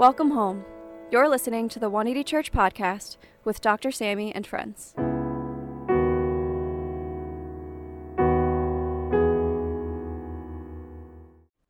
[0.00, 0.64] Welcome home.
[1.10, 3.90] You're listening to the 180 Church podcast with Dr.
[3.90, 4.94] Sammy and friends.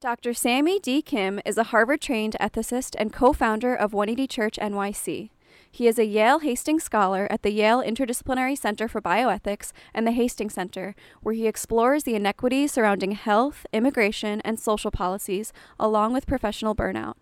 [0.01, 0.32] Dr.
[0.32, 1.03] Sammy D.
[1.03, 5.31] Kim is a Harvard trained ethicist and co founder of 180 Church NYC.
[5.69, 10.12] He is a Yale Hastings Scholar at the Yale Interdisciplinary Center for Bioethics and the
[10.12, 16.29] Hastings Center, where he explores the inequities surrounding health, immigration, and social policies, along with
[16.29, 17.15] professional burnout.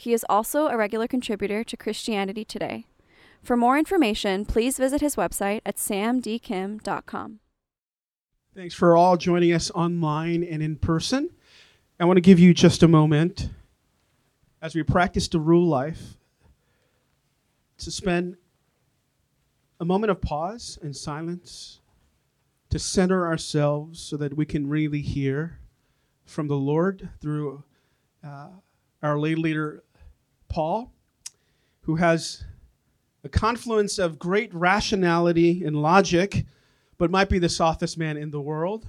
[0.00, 2.86] He is also a regular contributor to Christianity Today.
[3.42, 7.40] For more information, please visit his website at samdkim.com.
[8.54, 11.28] Thanks for all joining us online and in person.
[11.98, 13.50] I want to give you just a moment
[14.62, 16.16] as we practice the rule life
[17.76, 18.38] to spend
[19.78, 21.80] a moment of pause and silence
[22.70, 25.58] to center ourselves so that we can really hear
[26.24, 27.64] from the Lord through
[28.24, 28.48] uh,
[29.02, 29.82] our lay leader,
[30.50, 30.92] Paul,
[31.82, 32.44] who has
[33.24, 36.44] a confluence of great rationality and logic,
[36.98, 38.86] but might be the softest man in the world,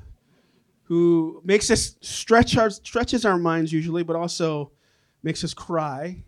[0.83, 4.71] who makes us stretch our, stretches our minds usually, but also
[5.23, 6.23] makes us cry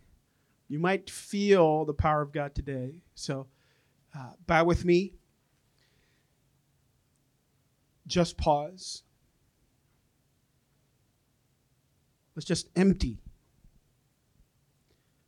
[0.73, 2.95] you might feel the power of God today.
[3.13, 3.45] So
[4.17, 5.13] uh, bow with me.
[8.07, 9.03] Just pause.
[12.35, 13.19] Let's just empty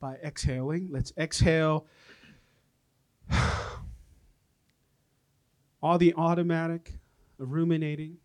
[0.05, 0.87] by exhaling.
[0.91, 1.87] Let's exhale
[5.81, 6.93] all the automatic,
[7.39, 8.17] ruminating,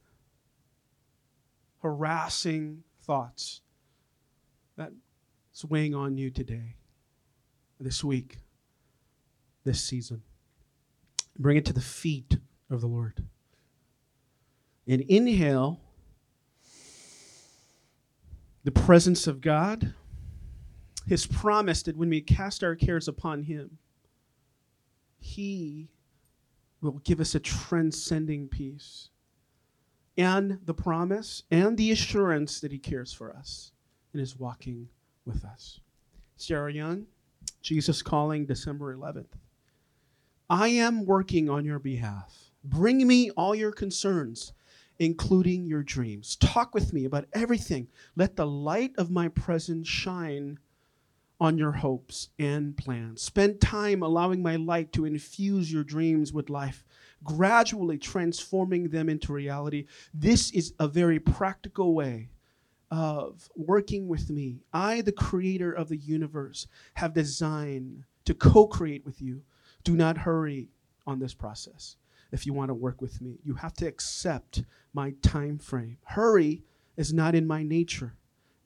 [1.81, 3.63] harassing thoughts
[4.77, 6.75] that's weighing on you today
[7.81, 8.41] this week,
[9.65, 10.21] this season.
[11.39, 12.37] Bring it to the feet
[12.69, 13.25] of the Lord.
[14.87, 15.81] And inhale
[18.65, 19.95] the presence of God,
[21.07, 23.79] His promise that when we cast our cares upon Him,
[25.19, 25.89] He
[26.81, 29.09] will give us a transcending peace.
[30.17, 33.73] And the promise and the assurance that He cares for us
[34.13, 34.89] and is walking
[35.25, 35.81] with us.
[36.37, 37.07] Sarah Young.
[37.63, 39.33] Jesus Calling, December 11th.
[40.49, 42.51] I am working on your behalf.
[42.65, 44.53] Bring me all your concerns,
[44.99, 46.37] including your dreams.
[46.37, 47.89] Talk with me about everything.
[48.17, 50.59] Let the light of my presence shine
[51.41, 53.23] on your hopes and plans.
[53.23, 56.85] Spend time allowing my light to infuse your dreams with life,
[57.25, 59.87] gradually transforming them into reality.
[60.13, 62.29] This is a very practical way
[62.91, 64.61] of working with me.
[64.73, 69.43] I, the creator of the universe, have designed to co create with you.
[69.83, 70.69] Do not hurry
[71.07, 71.97] on this process
[72.33, 73.39] if you want to work with me.
[73.45, 75.99] You have to accept my time frame.
[76.05, 76.65] Hurry
[76.97, 78.15] is not in my nature.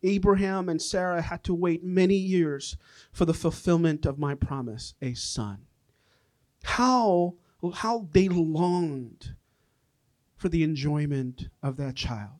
[0.04, 2.76] Abraham and Sarah had to wait many years
[3.12, 5.66] for the fulfillment of my promise, a son.
[6.62, 7.34] How,
[7.74, 9.34] how they longed
[10.36, 12.38] for the enjoyment of that child.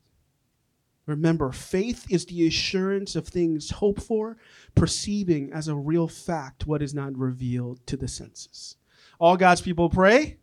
[1.07, 4.37] Remember, faith is the assurance of things hoped for,
[4.73, 8.77] perceiving as a real fact what is not revealed to the senses.
[9.19, 10.37] All God's people pray.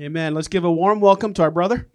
[0.00, 0.34] Amen.
[0.34, 1.88] Let's give a warm welcome to our brother.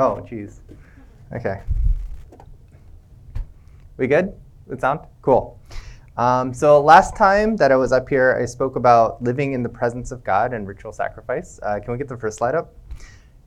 [0.00, 0.62] Oh, geez.
[1.30, 1.60] Okay.
[3.98, 4.32] We good
[4.66, 5.00] with sound?
[5.20, 5.60] Cool.
[6.16, 9.68] Um, so last time that I was up here, I spoke about living in the
[9.68, 11.60] presence of God and ritual sacrifice.
[11.62, 12.72] Uh, can we get the first slide up?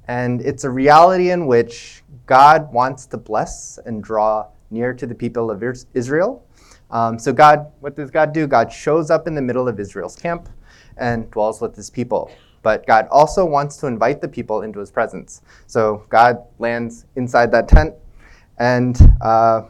[0.07, 5.15] And it's a reality in which God wants to bless and draw near to the
[5.15, 5.63] people of
[5.95, 6.45] Israel.
[6.91, 8.45] Um, so God, what does God do?
[8.45, 10.49] God shows up in the middle of Israel's camp
[10.97, 12.29] and dwells with his people.
[12.63, 15.41] But God also wants to invite the people into his presence.
[15.67, 17.93] So God lands inside that tent,
[18.57, 19.63] and uh,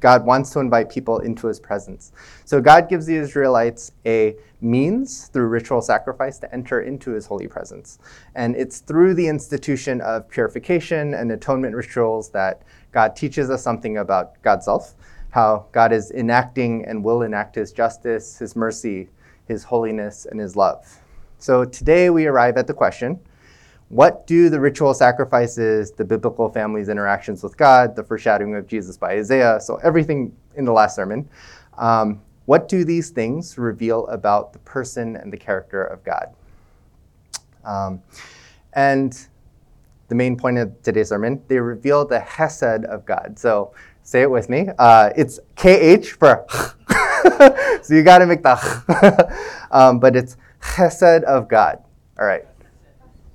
[0.00, 2.10] God wants to invite people into his presence.
[2.44, 7.46] So God gives the Israelites a means through ritual sacrifice to enter into his holy
[7.46, 7.98] presence.
[8.34, 13.98] And it's through the institution of purification and atonement rituals that God teaches us something
[13.98, 14.94] about God's self,
[15.30, 19.08] how God is enacting and will enact his justice, his mercy,
[19.46, 21.01] his holiness, and his love.
[21.42, 23.18] So today we arrive at the question
[23.88, 28.96] what do the ritual sacrifices, the biblical family's interactions with God, the foreshadowing of Jesus
[28.96, 31.28] by Isaiah, so everything in the last sermon,
[31.78, 36.32] um, what do these things reveal about the person and the character of God?
[37.64, 38.00] Um,
[38.74, 39.26] and
[40.06, 41.42] the main point of today's sermon.
[41.48, 43.36] They reveal the Hesed of God.
[43.36, 43.74] So
[44.04, 44.68] say it with me.
[44.78, 46.46] Uh, it's KH for
[47.82, 49.34] so you got to make the
[49.72, 51.82] um, but it's Chesed of God.
[52.18, 52.44] All right.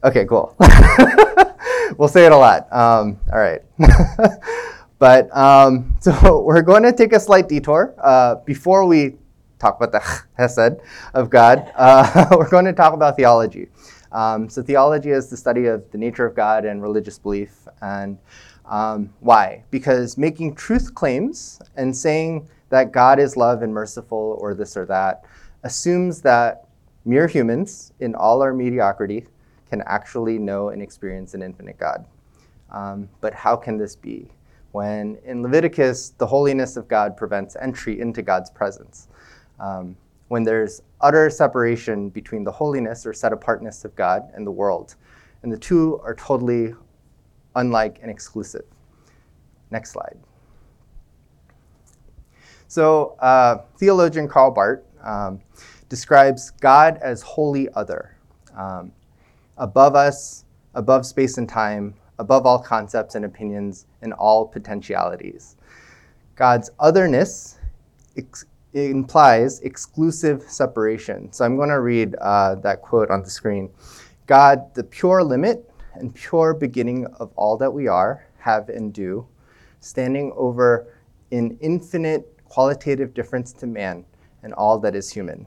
[0.04, 0.56] Okay, cool.
[1.98, 2.72] we'll say it a lot.
[2.74, 3.62] Um, all right.
[5.00, 9.18] but um, so we're going to take a slight detour uh, before we
[9.60, 10.80] talk about the Hesed
[11.14, 11.72] of God.
[11.76, 13.68] Uh, we're going to talk about theology.
[14.12, 17.68] Um, so theology is the study of the nature of God and religious belief.
[17.82, 18.18] And
[18.66, 19.64] um, why?
[19.72, 24.86] Because making truth claims and saying that God is love and merciful or this or
[24.86, 25.26] that
[25.64, 26.67] assumes that
[27.08, 29.26] mere humans in all our mediocrity
[29.70, 32.06] can actually know and experience an infinite God.
[32.72, 34.30] Um, but how can this be?
[34.74, 39.08] When in Leviticus, the holiness of God prevents entry into God's presence.
[39.60, 39.96] Um,
[40.28, 44.96] when there's utter separation between the holiness or set apartness of God and the world.
[45.44, 46.74] And the two are totally
[47.56, 48.66] unlike and exclusive.
[49.72, 50.18] Next slide.
[52.68, 55.40] So, uh, theologian Karl Barth um,
[55.90, 58.18] describes God as wholly other,
[58.56, 58.92] um,
[59.58, 60.46] above us,
[60.76, 65.56] above space and time, above all concepts and opinions, and all potentialities.
[66.36, 67.60] God's otherness
[68.16, 71.32] ex- implies exclusive separation.
[71.32, 73.70] So I'm going to read uh, that quote on the screen.
[74.28, 79.26] God, the pure limit and pure beginning of all that we are, have, and do,
[79.80, 80.94] standing over
[81.32, 84.06] in infinite qualitative difference to man
[84.44, 85.46] and all that is human,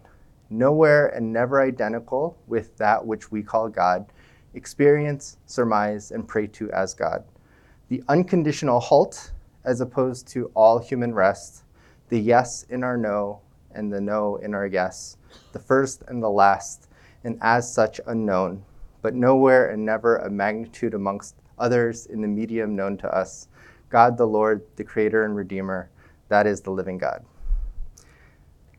[0.50, 4.06] nowhere and never identical with that which we call God,
[4.54, 7.24] experience, surmise, and pray to as God.
[7.88, 9.32] The unconditional halt,
[9.64, 11.64] as opposed to all human rest,
[12.08, 13.40] the yes in our no
[13.72, 15.16] and the no in our yes,
[15.52, 16.88] the first and the last,
[17.24, 18.64] and as such unknown,
[19.02, 23.48] but nowhere and never a magnitude amongst others in the medium known to us.
[23.88, 25.90] God the Lord, the Creator and Redeemer,
[26.28, 27.24] that is the living God.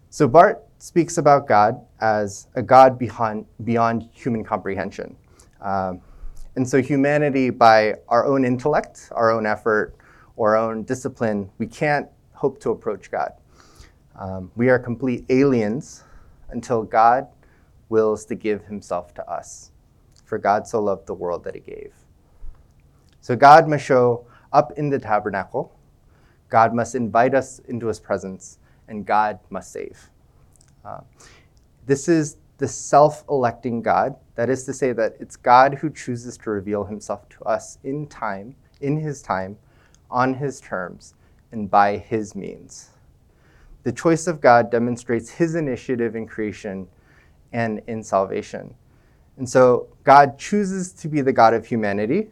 [0.10, 5.16] So Barth speaks about God as a God beyond, beyond human comprehension.
[5.62, 6.02] Um,
[6.56, 9.96] and so, humanity, by our own intellect, our own effort,
[10.36, 13.34] or our own discipline, we can't hope to approach God.
[14.16, 16.04] Um, we are complete aliens
[16.50, 17.28] until God
[17.90, 19.72] wills to give himself to us.
[20.26, 21.94] For God so loved the world that he gave.
[23.22, 25.78] So, God must show up in the tabernacle
[26.52, 30.11] God must invite us into his presence, and God must save.
[30.84, 31.02] Uh,
[31.86, 34.16] this is the self electing God.
[34.36, 38.08] That is to say, that it's God who chooses to reveal himself to us in
[38.08, 39.58] time, in his time,
[40.10, 41.14] on his terms,
[41.52, 42.90] and by his means.
[43.84, 46.88] The choice of God demonstrates his initiative in creation
[47.52, 48.76] and in salvation.
[49.38, 52.30] And so God chooses to be the God of humanity,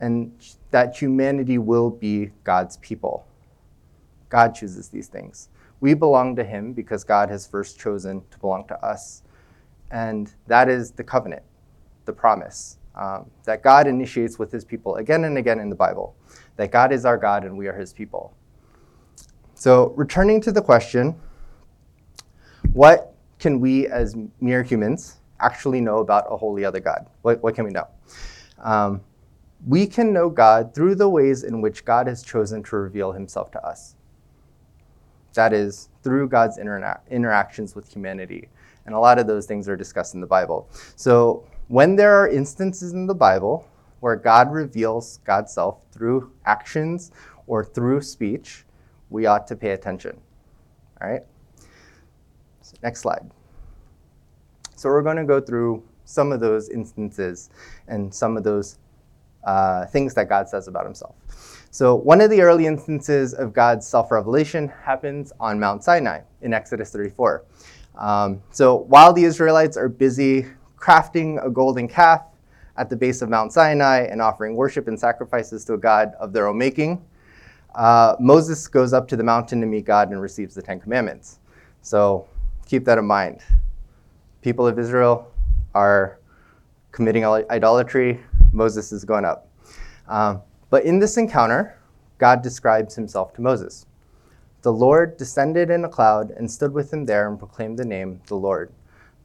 [0.00, 0.32] and
[0.70, 3.26] that humanity will be God's people.
[4.28, 5.48] God chooses these things.
[5.80, 9.22] We belong to Him because God has first chosen to belong to us.
[9.90, 11.42] And that is the covenant,
[12.04, 16.16] the promise um, that God initiates with His people again and again in the Bible
[16.56, 18.34] that God is our God and we are His people.
[19.54, 21.14] So, returning to the question,
[22.72, 27.06] what can we as mere humans actually know about a holy other God?
[27.22, 27.86] What, what can we know?
[28.58, 29.00] Um,
[29.66, 33.50] we can know God through the ways in which God has chosen to reveal himself
[33.52, 33.94] to us.
[35.34, 38.48] That is, through God's interactions with humanity.
[38.86, 40.68] And a lot of those things are discussed in the Bible.
[40.96, 43.66] So, when there are instances in the Bible
[44.00, 47.10] where God reveals God's self through actions
[47.46, 48.64] or through speech,
[49.08, 50.20] we ought to pay attention.
[51.00, 51.22] All right?
[52.60, 53.30] So next slide.
[54.76, 57.48] So, we're going to go through some of those instances
[57.88, 58.78] and some of those
[59.44, 61.14] uh, things that God says about himself.
[61.74, 66.54] So, one of the early instances of God's self revelation happens on Mount Sinai in
[66.54, 67.44] Exodus 34.
[67.98, 72.22] Um, so, while the Israelites are busy crafting a golden calf
[72.76, 76.32] at the base of Mount Sinai and offering worship and sacrifices to a God of
[76.32, 77.04] their own making,
[77.74, 81.40] uh, Moses goes up to the mountain to meet God and receives the Ten Commandments.
[81.82, 82.28] So,
[82.66, 83.40] keep that in mind.
[84.42, 85.28] People of Israel
[85.74, 86.20] are
[86.92, 88.20] committing idolatry,
[88.52, 89.48] Moses is going up.
[90.06, 90.40] Um,
[90.74, 91.78] but in this encounter,
[92.18, 93.86] God describes himself to Moses.
[94.62, 98.20] The Lord descended in a cloud and stood with him there and proclaimed the name,
[98.26, 98.72] the Lord.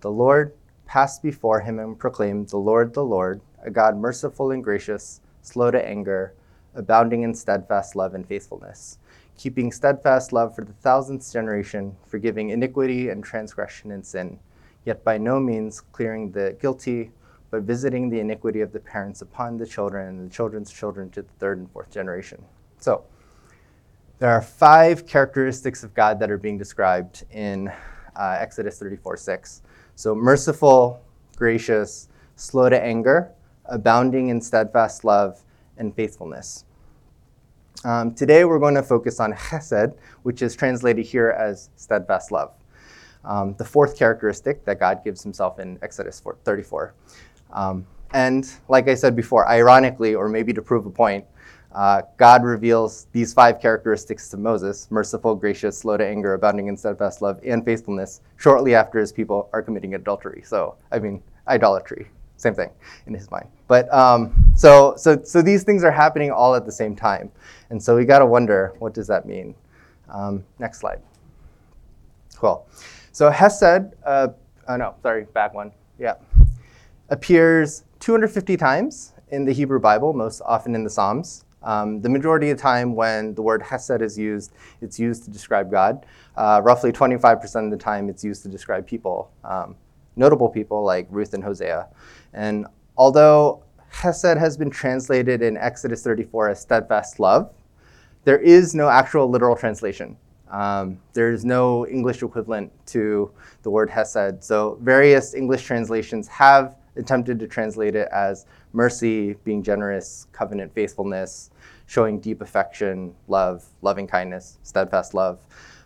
[0.01, 0.53] The Lord
[0.86, 5.72] passed before him and proclaimed, The Lord, the Lord, a God merciful and gracious, slow
[5.72, 6.36] to anger,
[6.75, 9.00] abounding in steadfast love and faithfulness,
[9.36, 14.38] keeping steadfast love for the thousandth generation, forgiving iniquity and transgression and sin,
[14.86, 17.10] yet by no means clearing the guilty,
[17.51, 21.22] but visiting the iniquity of the parents upon the children and the children's children to
[21.22, 22.44] the third and fourth generation.
[22.79, 23.03] So,
[24.20, 27.72] there are five characteristics of God that are being described in
[28.15, 29.62] uh, Exodus 34 6.
[29.96, 31.01] So, merciful,
[31.36, 33.32] gracious, slow to anger,
[33.65, 35.41] abounding in steadfast love
[35.77, 36.65] and faithfulness.
[37.86, 42.51] Um, today, we're going to focus on chesed, which is translated here as steadfast love.
[43.24, 46.94] Um, the fourth characteristic that God gives himself in Exodus 34.
[47.51, 51.25] Um, and like I said before, ironically, or maybe to prove a point,
[51.74, 56.75] uh, God reveals these five characteristics to Moses merciful, gracious, slow to anger, abounding in
[56.75, 60.41] steadfast love, and faithfulness shortly after his people are committing adultery.
[60.44, 62.72] So, I mean, idolatry, same thing
[63.06, 63.48] in his mind.
[63.68, 67.32] But um, so, so, so these things are happening all at the same time.
[67.70, 69.53] And so we got to wonder what does that mean?
[70.10, 71.01] Um, next slide.
[72.36, 72.68] Cool.
[73.12, 74.29] So Hesed, uh,
[74.68, 75.72] oh no, sorry, back one.
[76.00, 76.15] Yeah.
[77.12, 81.44] Appears 250 times in the Hebrew Bible, most often in the Psalms.
[81.63, 84.51] Um, the majority of the time when the word Hesed is used,
[84.82, 86.06] it's used to describe God.
[86.38, 89.75] Uh, roughly 25% of the time, it's used to describe people, um,
[90.16, 91.88] notable people like Ruth and Hosea.
[92.34, 97.51] And although Hesed has been translated in Exodus 34 as steadfast love,
[98.24, 100.16] there is no actual literal translation.
[100.50, 103.32] Um, there's no English equivalent to
[103.63, 104.44] the word Hesed.
[104.44, 111.50] So various English translations have attempted to translate it as mercy, being generous, covenant faithfulness,
[111.88, 115.39] showing deep affection, love, loving kindness, steadfast love.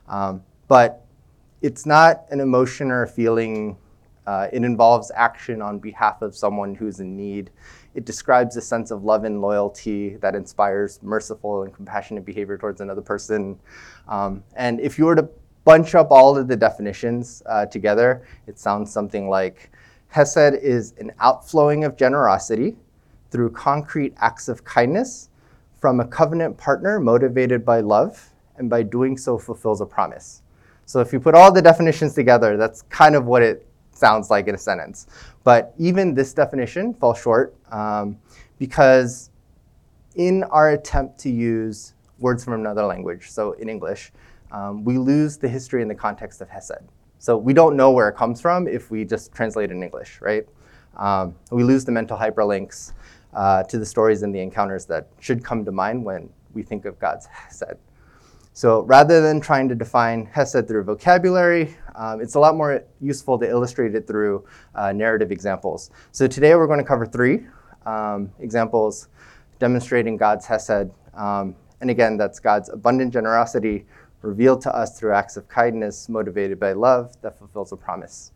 [0.10, 1.06] Um, but
[1.62, 3.78] it's not an emotion or a feeling.
[4.28, 7.52] Uh, it involves action on behalf of someone who's in need.
[7.96, 12.82] It describes a sense of love and loyalty that inspires merciful and compassionate behavior towards
[12.82, 13.60] another person.
[14.08, 15.30] Um, and if you were to
[15.64, 19.72] bunch up all of the definitions uh, together, it sounds something like
[20.14, 22.76] Hesed is an outflowing of generosity
[23.32, 25.30] through concrete acts of kindness
[25.82, 30.44] from a covenant partner motivated by love, and by doing so fulfills a promise.
[30.86, 34.48] So if you put all the definitions together, that's kind of what it sounds like
[34.48, 35.08] in a sentence.
[35.44, 38.20] But even this definition falls short um,
[38.60, 39.32] because
[40.14, 44.12] in our attempt to use words from another language, so in English,
[44.52, 46.84] um, we lose the history and the context of Hesed.
[47.24, 50.46] So we don't know where it comes from if we just translate in English, right?
[50.98, 52.92] Um, we lose the mental hyperlinks
[53.34, 56.84] uh, to the stories and the encounters that should come to mind when we think
[56.84, 57.78] of God's Hesed.
[58.52, 63.40] So rather than trying to define Hesed through vocabulary, um, it's a lot more useful
[63.40, 65.92] to illustrate it through uh, narrative examples.
[66.12, 67.46] So today we're going to cover three
[67.86, 69.08] um, examples
[69.60, 70.92] demonstrating God's Hesed.
[71.14, 73.86] Um, and again, that's God's abundant generosity
[74.24, 78.32] revealed to us through acts of kindness motivated by love that fulfills a promise.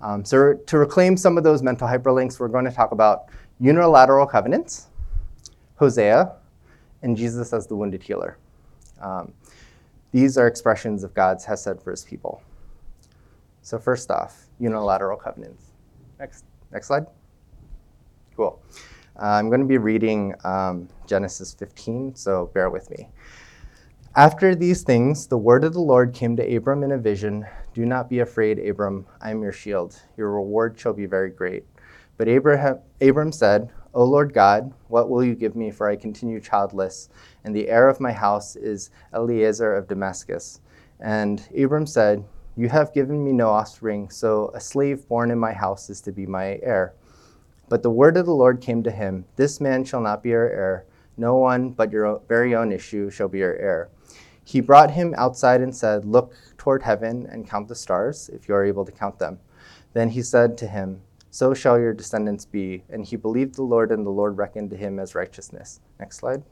[0.00, 3.26] Um, so, to reclaim some of those mental hyperlinks, we're going to talk about
[3.58, 4.86] unilateral covenants,
[5.76, 6.32] Hosea,
[7.02, 8.38] and Jesus as the wounded healer.
[9.00, 9.32] Um,
[10.12, 12.42] these are expressions of God's Hesed for his people.
[13.62, 15.72] So, first off, unilateral covenants.
[16.20, 17.06] Next, next slide.
[18.36, 18.62] Cool.
[19.20, 23.08] Uh, I'm going to be reading um, Genesis 15, so bear with me.
[24.18, 27.86] After these things, the word of the Lord came to Abram in a vision Do
[27.86, 29.06] not be afraid, Abram.
[29.20, 29.96] I am your shield.
[30.16, 31.66] Your reward shall be very great.
[32.16, 36.40] But Abraham, Abram said, O Lord God, what will you give me, for I continue
[36.40, 37.10] childless,
[37.44, 40.62] and the heir of my house is Eliezer of Damascus?
[40.98, 42.24] And Abram said,
[42.56, 46.10] You have given me no offspring, so a slave born in my house is to
[46.10, 46.92] be my heir.
[47.68, 50.50] But the word of the Lord came to him This man shall not be your
[50.50, 50.86] heir.
[51.16, 53.90] No one but your very own issue shall be your heir.
[54.48, 58.54] He brought him outside and said, Look toward heaven and count the stars, if you
[58.54, 59.38] are able to count them.
[59.92, 62.82] Then he said to him, So shall your descendants be.
[62.88, 65.80] And he believed the Lord, and the Lord reckoned to him as righteousness.
[66.00, 66.42] Next slide.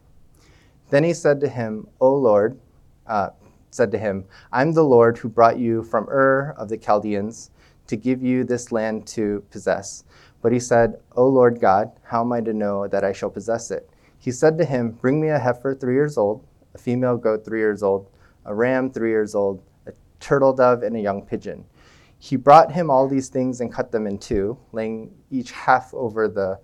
[0.91, 2.61] Then he said to him, O Lord,
[3.07, 3.31] uh,
[3.71, 7.51] said to him, I'm the Lord who brought you from Ur of the Chaldeans
[7.87, 10.05] to give you this land to possess.
[10.43, 13.71] But he said, O Lord God, how am I to know that I shall possess
[13.71, 13.89] it?
[14.19, 16.45] He said to him, Bring me a heifer three years old
[16.77, 18.11] a female goat three years old,
[18.45, 21.65] a ram three years old, a turtle dove, and a young pigeon.
[22.19, 26.29] He brought him all these things and cut them in two, laying each half over
[26.29, 26.59] the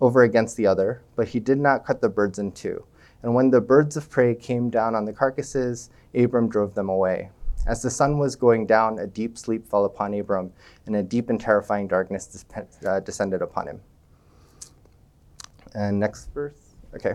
[0.00, 2.84] over against the other, but he did not cut the birds in two.
[3.24, 7.30] And when the birds of prey came down on the carcasses, Abram drove them away.
[7.66, 10.52] As the sun was going down, a deep sleep fell upon Abram,
[10.86, 12.44] and a deep and terrifying darkness
[12.86, 13.80] uh, descended upon him.
[15.74, 16.67] And next verse.
[16.98, 17.14] Okay.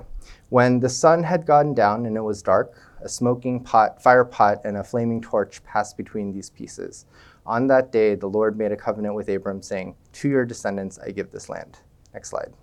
[0.50, 4.62] When the sun had gone down and it was dark, a smoking pot, fire pot
[4.64, 7.06] and a flaming torch passed between these pieces.
[7.46, 11.12] On that day, the Lord made a covenant with Abram, saying, To your descendants I
[11.12, 11.80] give this land.
[12.14, 12.54] Next slide.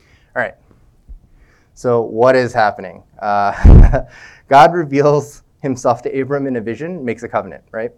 [0.00, 0.54] All right.
[1.74, 3.02] So, what is happening?
[3.20, 4.04] Uh,
[4.48, 7.90] God reveals himself to Abram in a vision, makes a covenant, right?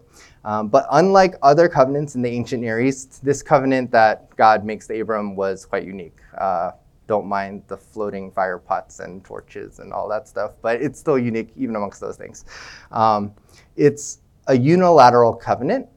[0.43, 4.87] Um, but unlike other covenants in the ancient Near East, this covenant that God makes
[4.87, 6.17] to Abram was quite unique.
[6.37, 6.71] Uh,
[7.07, 11.17] don't mind the floating fire pots and torches and all that stuff, but it's still
[11.17, 12.45] unique even amongst those things.
[12.91, 13.33] Um,
[13.75, 15.87] it's a unilateral covenant,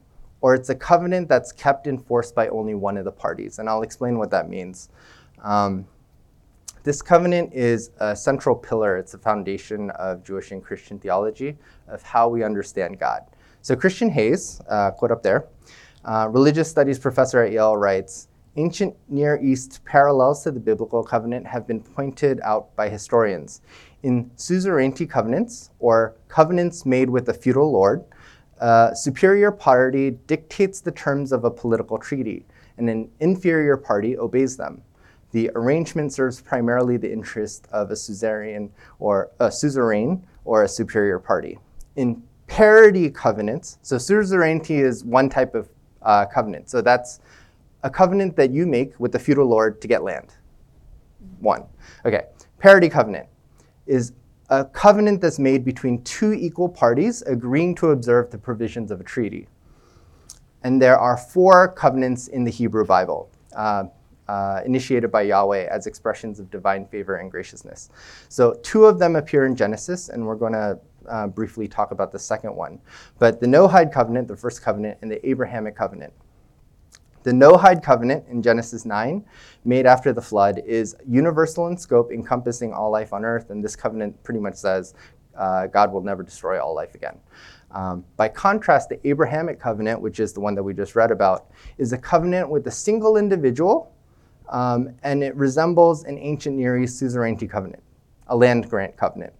[0.41, 3.69] or it's a covenant that's kept in force by only one of the parties, and
[3.69, 4.89] I'll explain what that means.
[5.43, 5.85] Um,
[6.83, 12.01] this covenant is a central pillar, it's a foundation of Jewish and Christian theology of
[12.01, 13.23] how we understand God.
[13.61, 15.47] So, Christine Hayes, uh, quote up there,
[16.05, 18.28] uh, religious studies professor at Yale, writes
[18.59, 23.61] Ancient Near East parallels to the biblical covenant have been pointed out by historians.
[24.03, 28.03] In suzerainty covenants, or covenants made with a feudal lord,
[28.59, 32.45] a superior party dictates the terms of a political treaty,
[32.77, 34.81] and an inferior party obeys them.
[35.31, 41.19] The arrangement serves primarily the interest of a suzerain or a suzerain or a superior
[41.19, 41.59] party.
[41.95, 45.69] In parity covenants, so suzerainty is one type of
[46.01, 46.69] uh, covenant.
[46.69, 47.21] So that's
[47.83, 50.33] a covenant that you make with the feudal lord to get land.
[51.39, 51.63] One.
[52.05, 52.25] Okay.
[52.59, 53.27] Parity covenant
[53.87, 54.13] is
[54.49, 59.03] a covenant that's made between two equal parties agreeing to observe the provisions of a
[59.03, 59.47] treaty.
[60.63, 63.29] And there are four covenants in the Hebrew Bible.
[63.55, 63.85] Uh,
[64.27, 67.89] uh, initiated by Yahweh as expressions of divine favor and graciousness.
[68.27, 72.11] So, two of them appear in Genesis, and we're going to uh, briefly talk about
[72.11, 72.79] the second one.
[73.17, 76.13] But the Noahide covenant, the first covenant, and the Abrahamic covenant.
[77.29, 79.23] The Noahide covenant in Genesis 9,
[79.63, 83.75] made after the flood, is universal in scope, encompassing all life on earth, and this
[83.75, 84.95] covenant pretty much says
[85.37, 87.19] uh, God will never destroy all life again.
[87.69, 91.51] Um, by contrast, the Abrahamic covenant, which is the one that we just read about,
[91.77, 93.93] is a covenant with a single individual
[94.47, 97.83] um, and it resembles an ancient Near East suzerainty covenant,
[98.25, 99.33] a land grant covenant.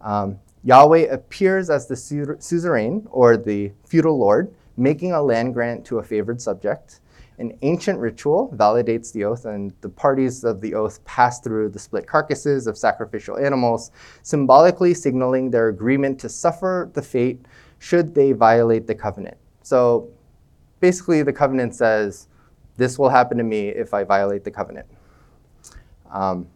[0.00, 5.98] Um, Yahweh appears as the suzerain, or the feudal lord, making a land grant to
[5.98, 7.00] a favored subject.
[7.38, 11.78] An ancient ritual validates the oath, and the parties of the oath pass through the
[11.78, 13.90] split carcasses of sacrificial animals,
[14.22, 17.44] symbolically signaling their agreement to suffer the fate
[17.78, 19.36] should they violate the covenant.
[19.62, 20.08] So
[20.80, 22.28] basically, the covenant says,
[22.76, 24.86] this will happen to me if I violate the covenant.
[26.10, 26.46] Um,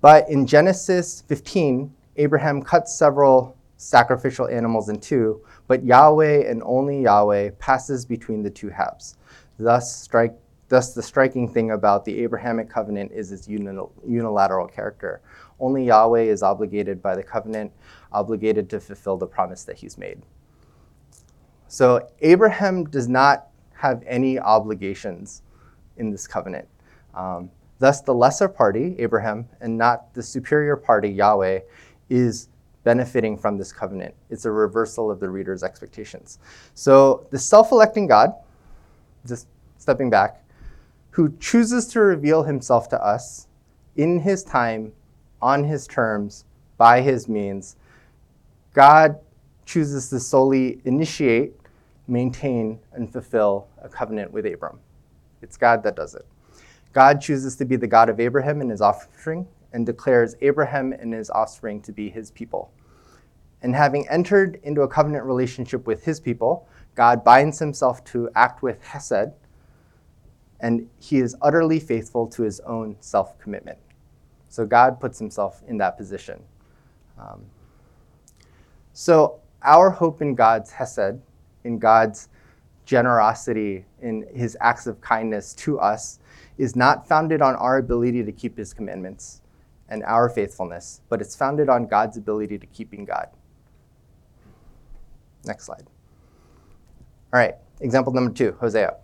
[0.00, 7.02] but in Genesis 15, Abraham cuts several sacrificial animals in two, but Yahweh and only
[7.02, 9.16] Yahweh passes between the two halves.
[9.58, 10.34] Thus, strike,
[10.68, 15.20] thus the striking thing about the Abrahamic covenant is its unilateral character.
[15.58, 17.72] Only Yahweh is obligated by the covenant,
[18.12, 20.22] obligated to fulfill the promise that he's made.
[21.68, 25.42] So Abraham does not have any obligations
[25.96, 26.68] in this covenant.
[27.14, 31.60] Um, thus, the lesser party, Abraham, and not the superior party, Yahweh,
[32.08, 32.48] is
[32.86, 34.14] benefiting from this covenant.
[34.30, 36.38] It's a reversal of the reader's expectations.
[36.72, 38.32] So, the self electing God,
[39.26, 40.42] just stepping back,
[41.10, 43.48] who chooses to reveal himself to us
[43.96, 44.92] in his time,
[45.42, 46.44] on his terms,
[46.78, 47.76] by his means,
[48.72, 49.18] God
[49.66, 51.52] chooses to solely initiate
[52.08, 54.78] maintain, and fulfill a covenant with Abram.
[55.42, 56.26] It's God that does it.
[56.92, 61.12] God chooses to be the God of Abraham and his offspring and declares Abraham and
[61.12, 62.70] his offspring to be his people.
[63.62, 68.62] And having entered into a covenant relationship with his people, God binds himself to act
[68.62, 69.32] with Hesed,
[70.60, 73.78] and he is utterly faithful to his own self commitment.
[74.48, 76.42] So God puts himself in that position.
[77.18, 77.44] Um,
[78.92, 81.20] so our hope in God's Hesed
[81.66, 82.28] in God's
[82.86, 86.20] generosity, in his acts of kindness to us,
[86.56, 89.42] is not founded on our ability to keep his commandments
[89.88, 93.28] and our faithfulness, but it's founded on God's ability to keeping God.
[95.46, 95.84] Next slide.
[97.32, 98.96] All right, example number two Hosea.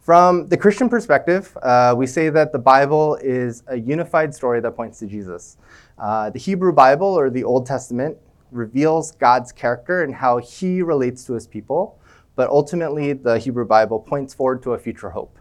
[0.00, 4.72] From the Christian perspective, uh, we say that the Bible is a unified story that
[4.72, 5.58] points to Jesus.
[5.96, 8.18] Uh, the Hebrew Bible, or the Old Testament,
[8.50, 12.00] reveals God's character and how he relates to his people,
[12.34, 15.38] but ultimately the Hebrew Bible points forward to a future hope.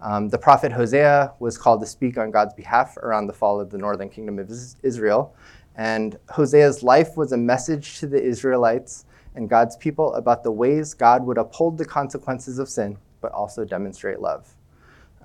[0.00, 3.70] Um, the prophet Hosea was called to speak on God's behalf around the fall of
[3.70, 4.50] the northern kingdom of
[4.82, 5.34] Israel.
[5.76, 9.04] And Hosea's life was a message to the Israelites
[9.34, 13.64] and God's people about the ways God would uphold the consequences of sin, but also
[13.64, 14.54] demonstrate love.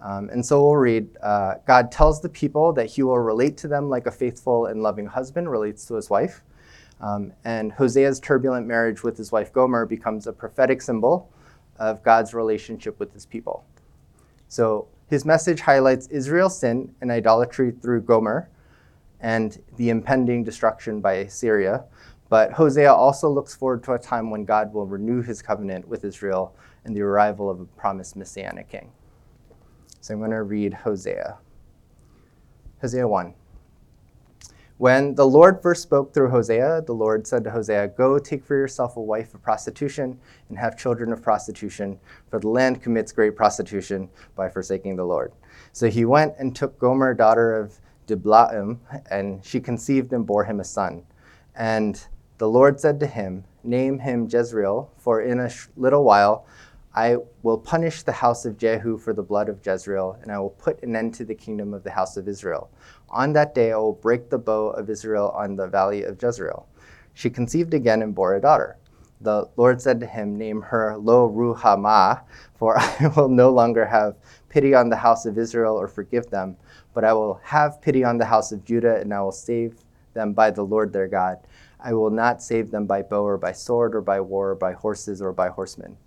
[0.03, 3.67] Um, and so we'll read uh, God tells the people that he will relate to
[3.67, 6.43] them like a faithful and loving husband relates to his wife.
[7.01, 11.31] Um, and Hosea's turbulent marriage with his wife Gomer becomes a prophetic symbol
[11.77, 13.65] of God's relationship with his people.
[14.47, 18.49] So his message highlights Israel's sin and idolatry through Gomer
[19.21, 21.85] and the impending destruction by Assyria.
[22.29, 26.03] But Hosea also looks forward to a time when God will renew his covenant with
[26.03, 28.91] Israel and the arrival of a promised messianic king.
[30.01, 31.37] So I'm going to read Hosea.
[32.81, 33.33] Hosea 1.
[34.77, 38.57] When the Lord first spoke through Hosea, the Lord said to Hosea, Go take for
[38.57, 41.97] yourself a wife of prostitution and have children of prostitution,
[42.29, 45.31] for the land commits great prostitution by forsaking the Lord.
[45.71, 50.59] So he went and took Gomer, daughter of Diblaim, and she conceived and bore him
[50.59, 51.03] a son.
[51.55, 52.05] And
[52.37, 56.45] the Lord said to him, Name him Jezreel, for in a little while
[56.93, 60.51] I will punish the house of Jehu for the blood of Jezreel, and I will
[60.51, 62.69] put an end to the kingdom of the house of Israel.
[63.09, 66.67] On that day I will break the bow of Israel on the valley of Jezreel.
[67.13, 68.77] She conceived again and bore a daughter.
[69.19, 72.21] The Lord said to him, Name her Lo Ruhamah,
[72.55, 74.15] for I will no longer have
[74.55, 76.55] pity on the house of Israel or forgive them,
[76.93, 79.75] but I will have pity on the house of Judah, and I will save
[80.13, 81.39] them by the Lord their God.
[81.77, 84.71] I will not save them by bow or by sword or by war or by
[84.71, 85.97] horses or by horsemen.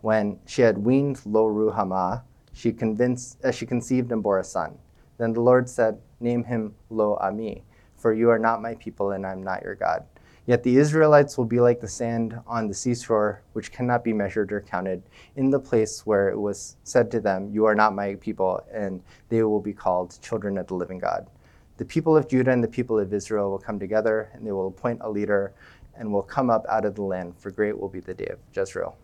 [0.00, 2.22] When she had weaned Lo Ruhamah,
[2.54, 4.78] she, convinced, uh, she conceived and bore a son.
[5.18, 7.62] Then the Lord said, Name him Lo Ami,
[7.98, 10.06] for you are not my people and I am not your God.
[10.44, 14.52] Yet the Israelites will be like the sand on the seashore, which cannot be measured
[14.52, 15.02] or counted,
[15.36, 19.00] in the place where it was said to them, You are not my people, and
[19.28, 21.28] they will be called children of the living God.
[21.76, 24.66] The people of Judah and the people of Israel will come together, and they will
[24.66, 25.52] appoint a leader,
[25.94, 28.38] and will come up out of the land, for great will be the day of
[28.52, 28.96] Jezreel.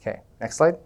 [0.00, 0.76] Okay, next slide.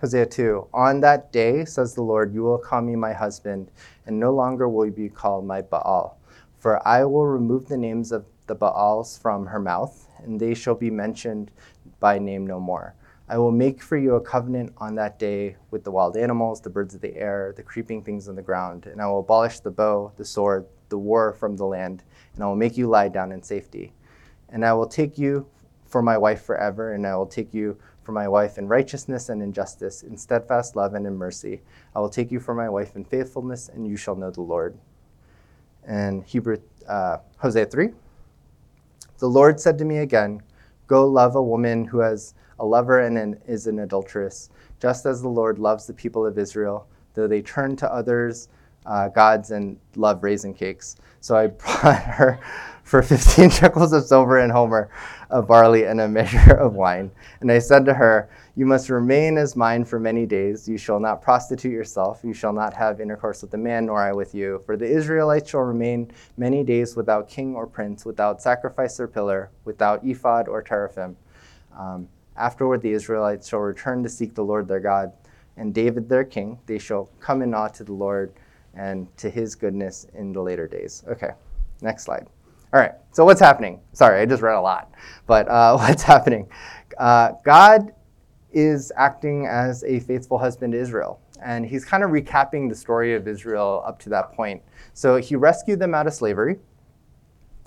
[0.00, 0.68] Hosea 2.
[0.74, 3.70] On that day, says the Lord, you will call me my husband,
[4.06, 6.18] and no longer will you be called my Baal.
[6.62, 10.76] For I will remove the names of the Baals from her mouth, and they shall
[10.76, 11.50] be mentioned
[11.98, 12.94] by name no more.
[13.28, 16.70] I will make for you a covenant on that day with the wild animals, the
[16.70, 19.72] birds of the air, the creeping things on the ground, and I will abolish the
[19.72, 22.04] bow, the sword, the war from the land,
[22.36, 23.92] and I will make you lie down in safety.
[24.48, 25.48] And I will take you
[25.84, 29.42] for my wife forever, and I will take you for my wife in righteousness and
[29.42, 31.62] in justice, in steadfast love and in mercy.
[31.96, 34.78] I will take you for my wife in faithfulness, and you shall know the Lord.
[35.86, 37.90] And Hebrew, uh, Hosea 3.
[39.18, 40.42] The Lord said to me again,
[40.86, 45.22] Go love a woman who has a lover and an, is an adulteress, just as
[45.22, 48.48] the Lord loves the people of Israel, though they turn to others'
[48.86, 50.96] uh, gods and love raisin cakes.
[51.20, 52.40] So I brought her
[52.84, 54.90] for 15 shekels of silver and homer
[55.30, 57.10] of barley and a measure of wine.
[57.40, 60.68] And I said to her, You must remain as mine for many days.
[60.68, 62.20] You shall not prostitute yourself.
[62.22, 64.62] You shall not have intercourse with a man, nor I with you.
[64.66, 69.50] For the Israelites shall remain many days without king or prince, without sacrifice or pillar,
[69.64, 71.16] without ephod or teraphim.
[71.76, 75.12] Um, afterward, the Israelites shall return to seek the Lord their God,
[75.56, 76.58] and David their king.
[76.66, 78.32] They shall come in awe to the Lord
[78.74, 81.04] and to his goodness in the later days.
[81.08, 81.30] Okay,
[81.80, 82.26] next slide.
[82.72, 83.80] All right, so what's happening?
[83.92, 84.90] Sorry, I just read a lot,
[85.26, 86.48] but uh, what's happening?
[86.98, 87.92] Uh, God
[88.52, 93.14] is acting as a faithful husband to Israel, and he's kind of recapping the story
[93.14, 94.62] of Israel up to that point.
[94.94, 96.58] So he rescued them out of slavery,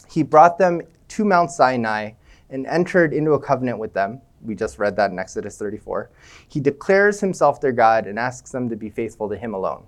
[0.10, 2.12] he brought them to Mount Sinai
[2.50, 4.22] and entered into a covenant with them.
[4.42, 6.10] We just read that in Exodus 34.
[6.48, 9.86] He declares himself their God and asks them to be faithful to him alone.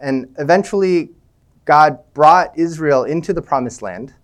[0.00, 1.10] And eventually,
[1.64, 4.14] God brought Israel into the promised land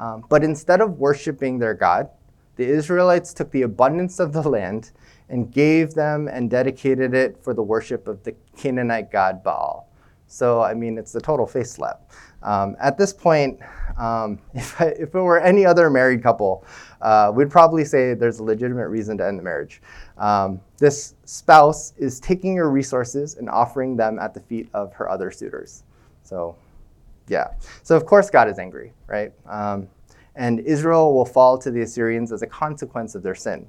[0.00, 2.08] um, but instead of worshiping their God,
[2.56, 4.92] the Israelites took the abundance of the land
[5.28, 9.89] and gave them and dedicated it for the worship of the Canaanite god Baal.
[10.30, 12.08] So, I mean, it's a total face slap.
[12.44, 13.58] Um, at this point,
[13.98, 16.64] um, if, I, if, it were any other married couple,
[17.00, 19.82] uh, we'd probably say there's a legitimate reason to end the marriage.
[20.18, 25.10] Um, this spouse is taking your resources and offering them at the feet of her
[25.10, 25.82] other suitors.
[26.22, 26.54] So,
[27.26, 27.48] yeah.
[27.82, 29.32] So of course God is angry, right?
[29.46, 29.88] Um,
[30.36, 33.66] and Israel will fall to the Assyrians as a consequence of their sin.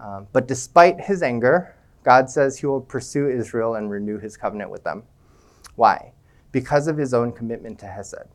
[0.00, 4.68] Um, but despite his anger, God says he will pursue Israel and renew his covenant
[4.68, 5.04] with them.
[5.76, 6.12] Why?
[6.50, 8.28] Because of his own commitment to Hesed.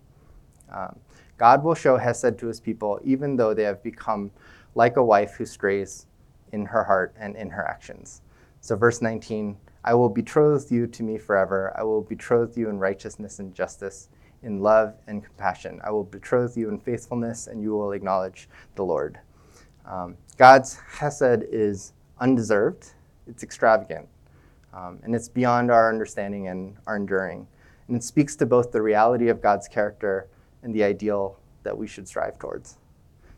[0.72, 1.00] Um,
[1.38, 4.32] God will show Hesed to his people even though they have become
[4.76, 6.08] like a wife who strays
[6.52, 8.22] in her heart and in her actions.
[8.62, 11.74] So, verse 19 I will betroth you to me forever.
[11.78, 14.10] I will betroth you in righteousness and justice
[14.44, 15.80] in love and compassion.
[15.84, 19.20] I will betroth you in faithfulness, and you will acknowledge the Lord.
[19.86, 22.92] Um, God's Hesed is undeserved,
[23.28, 24.08] it's extravagant.
[24.74, 27.48] Um, and it's beyond our understanding and our enduring.
[27.88, 30.28] And it speaks to both the reality of God's character
[30.64, 32.78] and the ideal that we should strive towards.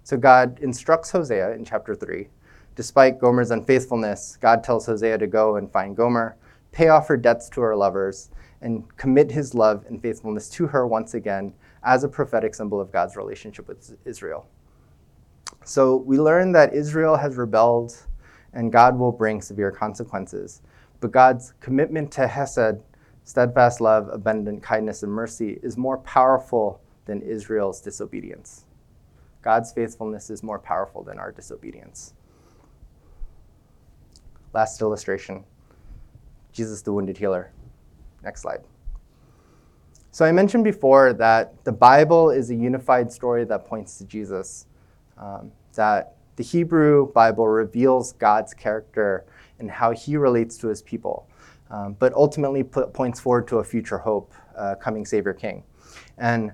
[0.04, 2.28] So God instructs Hosea in chapter 3.
[2.76, 6.38] Despite Gomer's unfaithfulness, God tells Hosea to go and find Gomer,
[6.72, 8.30] pay off her debts to her lovers,
[8.62, 12.92] and commit his love and faithfulness to her once again as a prophetic symbol of
[12.92, 14.48] God's relationship with Israel.
[15.64, 17.96] So we learn that Israel has rebelled
[18.54, 20.62] and God will bring severe consequences.
[21.00, 22.82] But God's commitment to Hesed,
[23.24, 28.66] steadfast love, abundant kindness, and mercy, is more powerful than Israel's disobedience.
[29.42, 32.14] God's faithfulness is more powerful than our disobedience.
[34.54, 35.46] Last illustration
[36.52, 37.52] Jesus the wounded healer.
[38.24, 38.62] Next slide.
[40.12, 44.66] So I mentioned before that the Bible is a unified story that points to Jesus.
[45.18, 49.26] Um, that the Hebrew Bible reveals God's character
[49.60, 51.28] and how he relates to his people,
[51.70, 55.64] um, but ultimately points forward to a future hope, uh, coming Savior King.
[56.18, 56.52] And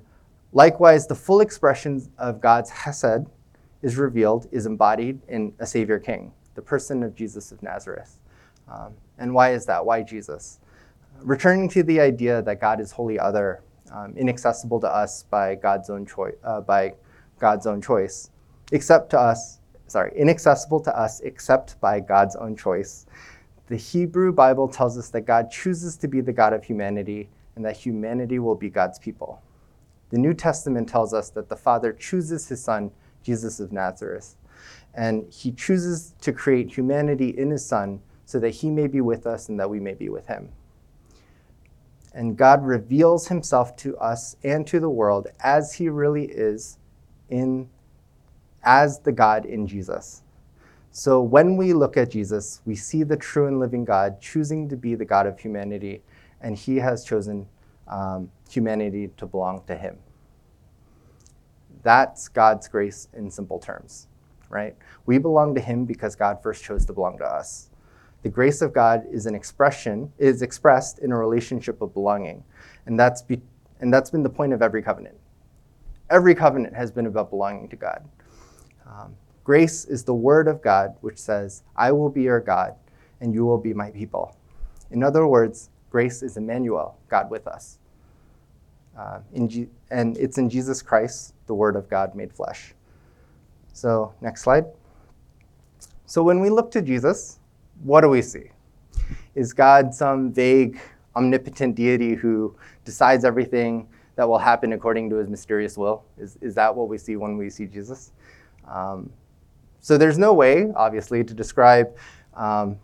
[0.54, 3.28] likewise, the full expression of God's Hesed
[3.82, 8.20] is revealed, is embodied in a Savior King, the person of Jesus of Nazareth.
[8.72, 9.86] Um, and why is that?
[9.86, 10.60] Why Jesus?
[11.22, 15.90] Returning to the idea that God is wholly other, um, inaccessible to us by God's
[15.90, 16.94] own choice, uh, by
[17.40, 18.32] God's own choice,
[18.72, 23.06] except to us, sorry, inaccessible to us except by God's own choice.
[23.68, 27.66] The Hebrew Bible tells us that God chooses to be the God of humanity and
[27.66, 29.42] that humanity will be God's people.
[30.10, 32.92] The New Testament tells us that the Father chooses his Son,
[33.24, 34.36] Jesus of Nazareth,
[34.94, 39.26] and he chooses to create humanity in his Son so that he may be with
[39.26, 40.50] us and that we may be with him.
[42.14, 46.78] And God reveals himself to us and to the world as he really is
[47.30, 47.70] in
[48.66, 50.24] as the God in Jesus.
[50.92, 54.78] So when we look at Jesus, we see the true and living God choosing to
[54.78, 56.02] be the God of humanity,
[56.42, 57.48] and he has chosen
[57.88, 59.98] um, humanity to belong to him.
[61.84, 64.08] That's God's grace in simple terms,
[64.50, 64.76] right?
[65.06, 67.70] We belong to him because God first chose to belong to us.
[68.24, 72.44] The grace of God is an expression, is expressed in a relationship of belonging.
[72.88, 73.40] And that's, be,
[73.82, 75.18] and that's been the point of every covenant.
[76.10, 78.08] Every covenant has been about belonging to God.
[78.88, 82.76] Um, grace is the word of God, which says, I will be your God,
[83.22, 84.36] and you will be my people.
[84.92, 87.80] In other words, grace is Emmanuel, God with us.
[88.98, 92.74] Uh, G- and it's in Jesus Christ, the Word of God made flesh.
[93.74, 94.66] So, next slide.
[96.06, 97.40] So, when we look to Jesus,
[97.84, 98.52] what do we see?
[99.34, 100.80] Is God some vague,
[101.16, 106.06] omnipotent deity who decides everything that will happen according to his mysterious will?
[106.18, 108.12] Is, is that what we see when we see Jesus?
[108.68, 109.12] Um,
[109.80, 111.96] so there's no way, obviously, to describe
[112.34, 112.78] um,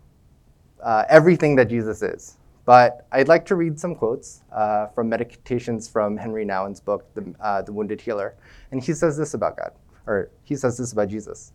[0.81, 2.37] uh, everything that Jesus is.
[2.65, 7.33] But I'd like to read some quotes uh, from Meditations from Henri Nouwen's book, the,
[7.39, 8.35] uh, the Wounded Healer.
[8.71, 9.71] And he says this about God,
[10.05, 11.53] or he says this about Jesus.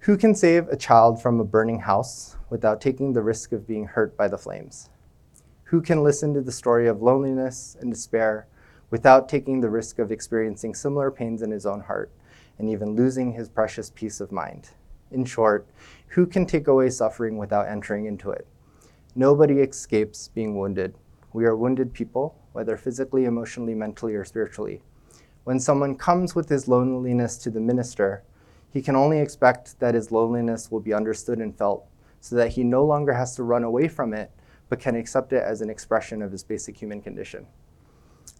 [0.00, 3.84] Who can save a child from a burning house without taking the risk of being
[3.84, 4.90] hurt by the flames?
[5.64, 8.46] Who can listen to the story of loneliness and despair
[8.90, 12.10] without taking the risk of experiencing similar pains in his own heart
[12.58, 14.70] and even losing his precious peace of mind.
[15.10, 15.66] In short,
[16.08, 18.46] who can take away suffering without entering into it?
[19.14, 20.94] Nobody escapes being wounded.
[21.32, 24.82] We are wounded people, whether physically, emotionally, mentally, or spiritually.
[25.44, 28.22] When someone comes with his loneliness to the minister,
[28.70, 31.86] he can only expect that his loneliness will be understood and felt
[32.20, 34.30] so that he no longer has to run away from it,
[34.68, 37.46] but can accept it as an expression of his basic human condition.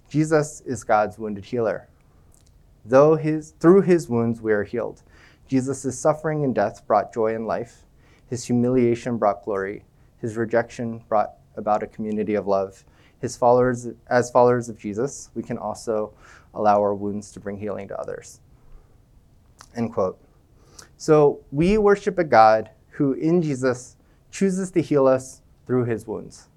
[0.09, 1.89] Jesus is God's wounded healer.
[2.89, 5.03] Though his, through his wounds we are healed.
[5.47, 7.85] Jesus' suffering and death brought joy and life.
[8.29, 9.85] His humiliation brought glory.
[10.23, 12.85] His rejection brought about a community of love.
[13.21, 16.15] His followers, as followers of Jesus, we can also
[16.55, 18.41] allow our wounds to bring healing to others.
[19.77, 20.19] End quote.
[20.97, 23.97] So we worship a God who, in Jesus,
[24.31, 26.49] chooses to heal us through his wounds.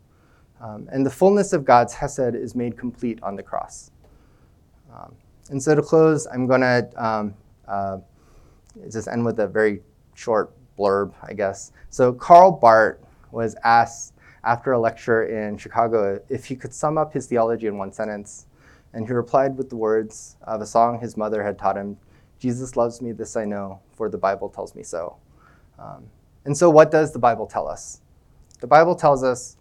[0.62, 3.92] Um, and the fullness of God's Hesed is made complete on the cross.
[4.94, 5.16] Um,
[5.52, 7.34] and so to close, I'm going to um,
[7.68, 7.98] uh,
[8.90, 9.82] just end with a very
[10.16, 11.72] short blurb, I guess.
[11.90, 12.98] So Karl Barth
[13.32, 17.78] was asked after a lecture in Chicago if he could sum up his theology in
[17.78, 18.48] one sentence.
[18.94, 21.98] And he replied with the words of a song his mother had taught him
[22.42, 25.16] Jesus loves me, this I know, for the Bible tells me so.
[25.78, 26.06] Um,
[26.44, 28.02] and so, what does the Bible tell us?
[28.62, 29.58] The Bible tells us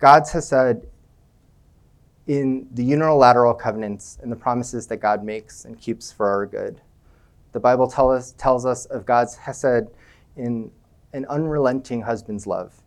[0.00, 0.84] God's Hesed
[2.26, 6.80] in the unilateral covenants and the promises that God makes and keeps for our good.
[7.52, 9.88] The Bible tell us, tells us of God's hesed
[10.36, 10.70] in
[11.12, 12.82] an unrelenting husband's love.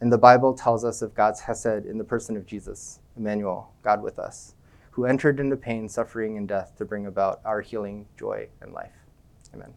[0.00, 4.02] And the Bible tells us of God's Hesed in the person of Jesus, Emmanuel, God
[4.02, 4.54] with us,
[4.92, 8.94] who entered into pain, suffering, and death to bring about our healing, joy, and life.
[9.52, 9.74] Amen.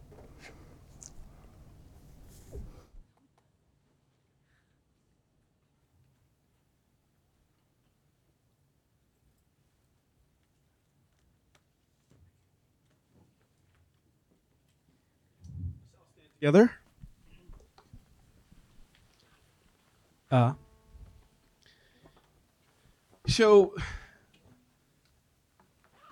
[16.40, 16.70] Together.
[20.30, 20.52] Uh,
[23.26, 23.74] so,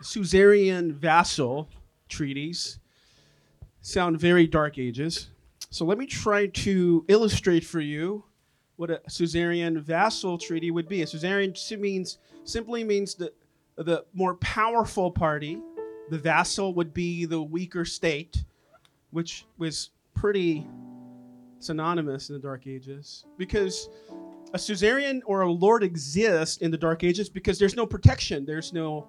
[0.03, 1.69] Suzerain vassal
[2.09, 2.79] treaties
[3.81, 5.29] sound very dark ages.
[5.71, 8.25] So let me try to illustrate for you
[8.77, 11.03] what a suzerain vassal treaty would be.
[11.03, 13.33] A suzerain means simply means the
[13.77, 15.59] the more powerful party.
[16.11, 18.45] The vassal would be the weaker state,
[19.11, 19.91] which was
[20.23, 20.65] pretty
[21.59, 23.89] synonymous in the Dark Ages because
[24.55, 28.73] a suzerain or a lord exists in the Dark Ages because there's no protection, there's
[28.73, 29.09] no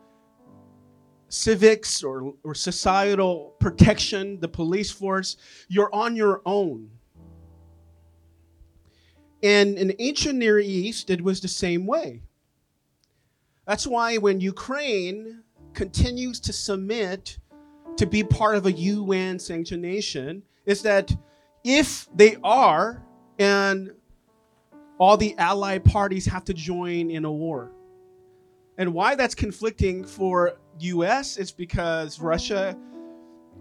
[1.29, 5.37] civics or, or societal protection, the police force.
[5.67, 6.89] You're on your own.
[9.43, 12.23] And in ancient Near East, it was the same way.
[13.67, 15.43] That's why when Ukraine
[15.75, 17.37] continues to submit
[17.97, 21.15] to be part of a UN sanctioned nation, is that
[21.63, 23.03] if they are,
[23.39, 23.91] and
[24.97, 27.71] all the allied parties have to join in a war.
[28.77, 32.77] And why that's conflicting for US is because Russia,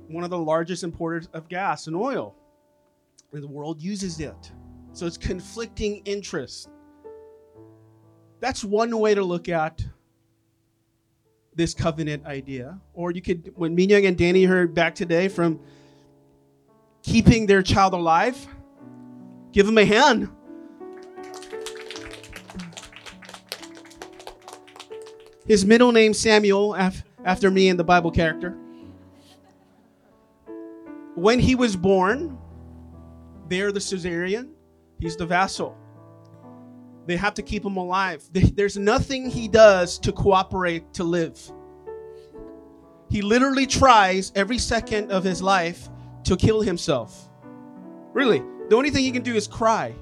[0.08, 2.34] one of the largest importers of gas and oil,
[3.32, 4.52] and the world uses it.
[4.92, 6.68] So it's conflicting interests.
[8.40, 9.84] That's one way to look at
[11.54, 12.78] this covenant idea.
[12.92, 15.60] Or you could, when Minyoung and Danny heard back today from
[17.02, 18.46] keeping their child alive,
[19.52, 20.28] give them a hand.
[25.46, 28.56] His middle name Samuel, af- after me and the Bible character.
[31.14, 32.38] When he was born,
[33.48, 34.50] they're the suzerain,
[34.98, 35.76] he's the vassal.
[37.06, 38.22] They have to keep him alive.
[38.32, 41.38] There's nothing he does to cooperate to live.
[43.10, 45.88] He literally tries every second of his life
[46.24, 47.28] to kill himself.
[48.12, 49.94] Really, the only thing he can do is cry.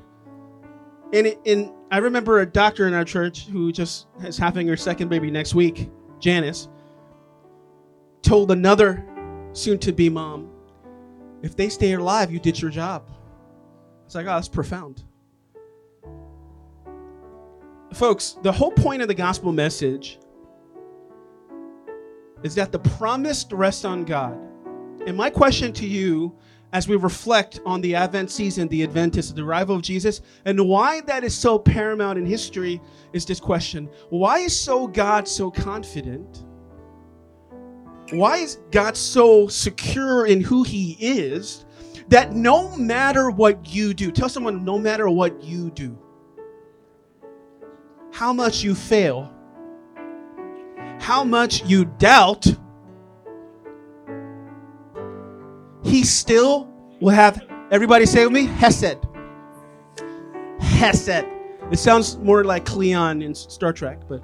[1.12, 4.76] And, it, and I remember a doctor in our church who just is having her
[4.76, 6.68] second baby next week, Janice,
[8.22, 9.04] told another
[9.52, 10.50] soon to be mom,
[11.42, 13.10] if they stay alive, you did your job.
[14.06, 15.04] It's like, oh, that's profound.
[17.94, 20.18] Folks, the whole point of the gospel message
[22.42, 24.38] is that the promise rests on God.
[25.06, 26.36] And my question to you
[26.72, 31.00] as we reflect on the Advent season, the Adventus, the arrival of Jesus, and why
[31.02, 32.80] that is so paramount in history
[33.12, 36.44] is this question Why is so God so confident?
[38.12, 41.64] Why is God so secure in who He is
[42.08, 45.96] that no matter what you do, tell someone, no matter what you do,
[48.12, 49.32] how much you fail,
[50.98, 52.46] how much you doubt,
[55.82, 56.68] he still
[57.00, 58.98] will have everybody say with me Hesed.
[60.60, 61.26] Hesed.
[61.70, 64.22] It sounds more like Klingon in Star Trek, but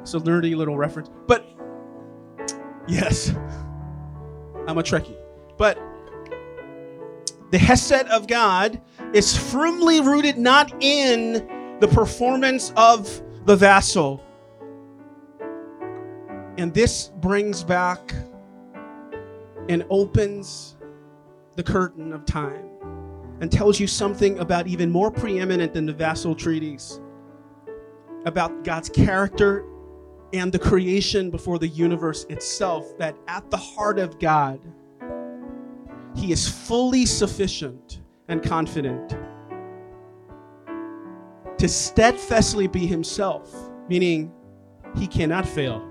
[0.00, 1.10] it's a nerdy little reference.
[1.26, 1.44] But
[2.86, 3.30] yes,
[4.66, 5.16] I'm a Trekkie.
[5.58, 5.78] But
[7.50, 8.80] the Hesed of God
[9.12, 11.32] is firmly rooted not in
[11.80, 14.22] the performance of the vassal.
[16.58, 18.14] And this brings back
[19.68, 20.76] and opens
[21.56, 22.68] the curtain of time
[23.40, 27.00] and tells you something about even more preeminent than the vassal treaties
[28.24, 29.64] about God's character
[30.32, 34.60] and the creation before the universe itself that at the heart of God
[36.14, 39.16] he is fully sufficient and confident
[41.58, 43.54] to steadfastly be himself
[43.88, 44.32] meaning
[44.96, 45.86] he cannot fail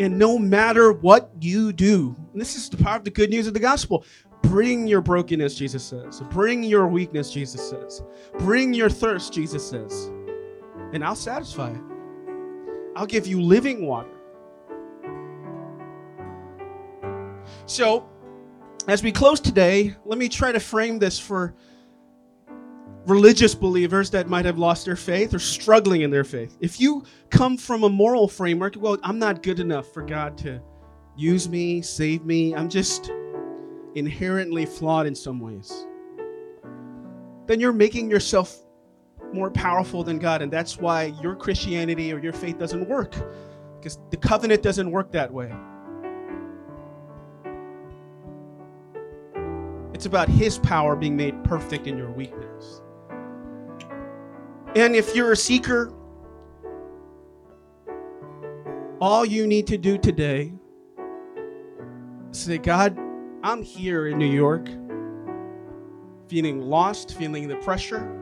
[0.00, 3.54] And no matter what you do, this is the power of the good news of
[3.54, 4.04] the gospel.
[4.42, 6.22] Bring your brokenness, Jesus says.
[6.30, 8.02] Bring your weakness, Jesus says.
[8.38, 10.10] Bring your thirst, Jesus says.
[10.92, 11.80] And I'll satisfy it.
[12.94, 14.08] I'll give you living water.
[17.66, 18.08] So,
[18.86, 21.54] as we close today, let me try to frame this for
[23.08, 26.56] religious believers that might have lost their faith or struggling in their faith.
[26.60, 30.60] If you come from a moral framework, well, I'm not good enough for God to
[31.16, 32.54] use me, save me.
[32.54, 33.10] I'm just
[33.94, 35.86] inherently flawed in some ways,
[37.46, 38.58] then you're making yourself
[39.32, 40.42] more powerful than God.
[40.42, 43.14] And that's why your Christianity or your faith doesn't work,
[43.78, 45.52] because the covenant doesn't work that way.
[49.94, 52.82] It's about His power being made perfect in your weakness.
[54.74, 55.92] And if you're a seeker,
[59.00, 60.52] all you need to do today
[62.30, 62.98] is say, God,
[63.42, 64.68] I'm here in New York,
[66.28, 68.14] feeling lost, feeling the pressure,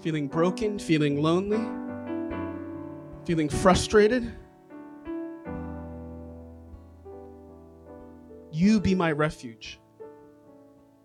[0.00, 1.60] feeling broken, feeling lonely,
[3.24, 4.32] feeling frustrated.
[8.52, 9.80] You be my refuge.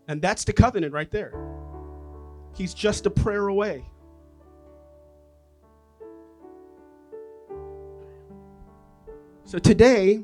[0.08, 1.34] And that's the covenant right there.
[2.56, 3.86] He's just a prayer away.
[9.50, 10.22] So today,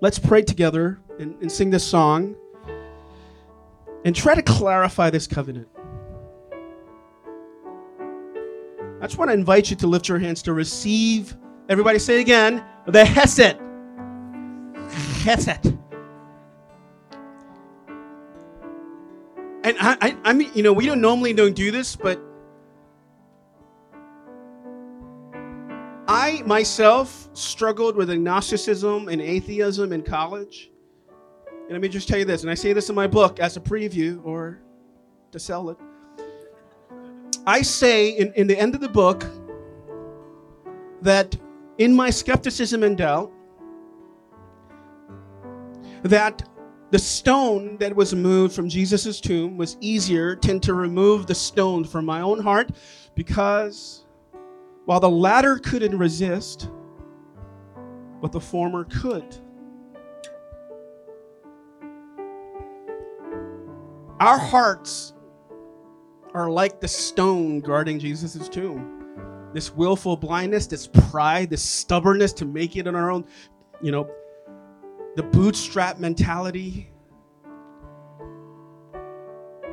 [0.00, 2.34] let's pray together and, and, sing this song
[4.06, 5.68] and try to clarify this covenant.
[9.02, 11.36] I just want to invite you to lift your hands to receive,
[11.68, 13.58] everybody say again, the Hesed.
[15.22, 15.66] Hesed.
[19.62, 22.18] And I, I, I mean, you know, we don't normally don't do this, but
[26.18, 30.70] I myself struggled with agnosticism and atheism in college.
[31.46, 33.58] And let me just tell you this, and I say this in my book as
[33.58, 34.58] a preview or
[35.30, 35.76] to sell it.
[37.46, 39.26] I say in, in the end of the book
[41.02, 41.36] that
[41.76, 43.30] in my skepticism and doubt,
[46.02, 46.48] that
[46.92, 51.84] the stone that was moved from Jesus' tomb was easier than to remove the stone
[51.84, 52.70] from my own heart
[53.14, 54.05] because
[54.86, 56.70] while the latter couldn't resist,
[58.22, 59.36] but the former could.
[64.20, 65.12] Our hearts
[66.32, 69.50] are like the stone guarding Jesus' tomb.
[69.52, 73.26] This willful blindness, this pride, this stubbornness to make it on our own,
[73.82, 74.08] you know,
[75.16, 76.90] the bootstrap mentality,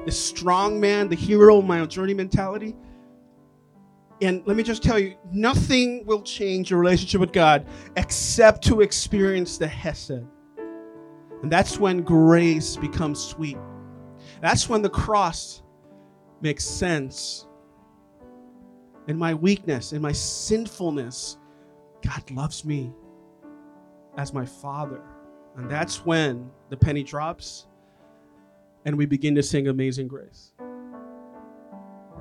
[0.06, 2.76] the strong man, the hero of my journey mentality.
[4.22, 7.66] And let me just tell you, nothing will change your relationship with God
[7.98, 10.24] except to experience the Hesed.
[11.42, 13.58] And that's when grace becomes sweet.
[14.42, 15.62] That's when the cross
[16.42, 17.48] makes sense.
[19.08, 21.38] In my weakness, in my sinfulness,
[22.02, 22.94] God loves me
[24.18, 25.02] as my Father.
[25.58, 27.68] And that's when the penny drops
[28.86, 30.54] and we begin to sing Amazing Grace.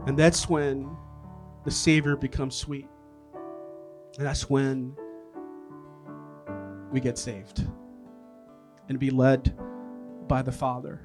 [0.07, 0.90] And that's when
[1.64, 2.88] the Savior becomes sweet.
[4.18, 4.94] And that's when
[6.90, 7.66] we get saved
[8.88, 9.56] and be led
[10.28, 11.00] by the Father.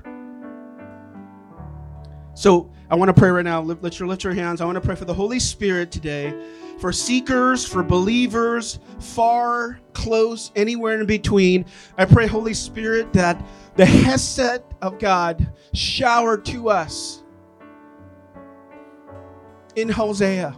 [2.33, 3.61] So I want to pray right now.
[3.61, 4.61] Let your lift your hands.
[4.61, 6.33] I want to pray for the Holy Spirit today,
[6.79, 11.65] for seekers, for believers, far, close, anywhere in between.
[11.97, 13.43] I pray, Holy Spirit, that
[13.75, 17.23] the Hesed of God shower to us
[19.77, 20.55] in Hosea.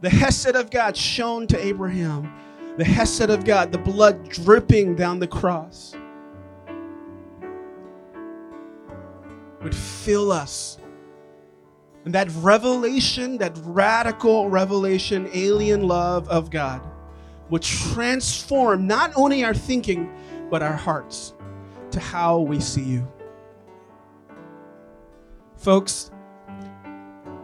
[0.00, 2.32] The Hesed of God shown to Abraham.
[2.76, 5.94] The Hesed of God, the blood dripping down the cross.
[9.62, 10.78] would fill us.
[12.04, 16.82] And that revelation, that radical revelation, alien love of God,
[17.48, 20.12] would transform not only our thinking,
[20.50, 21.34] but our hearts
[21.92, 23.06] to how we see you.
[25.56, 26.11] Folks,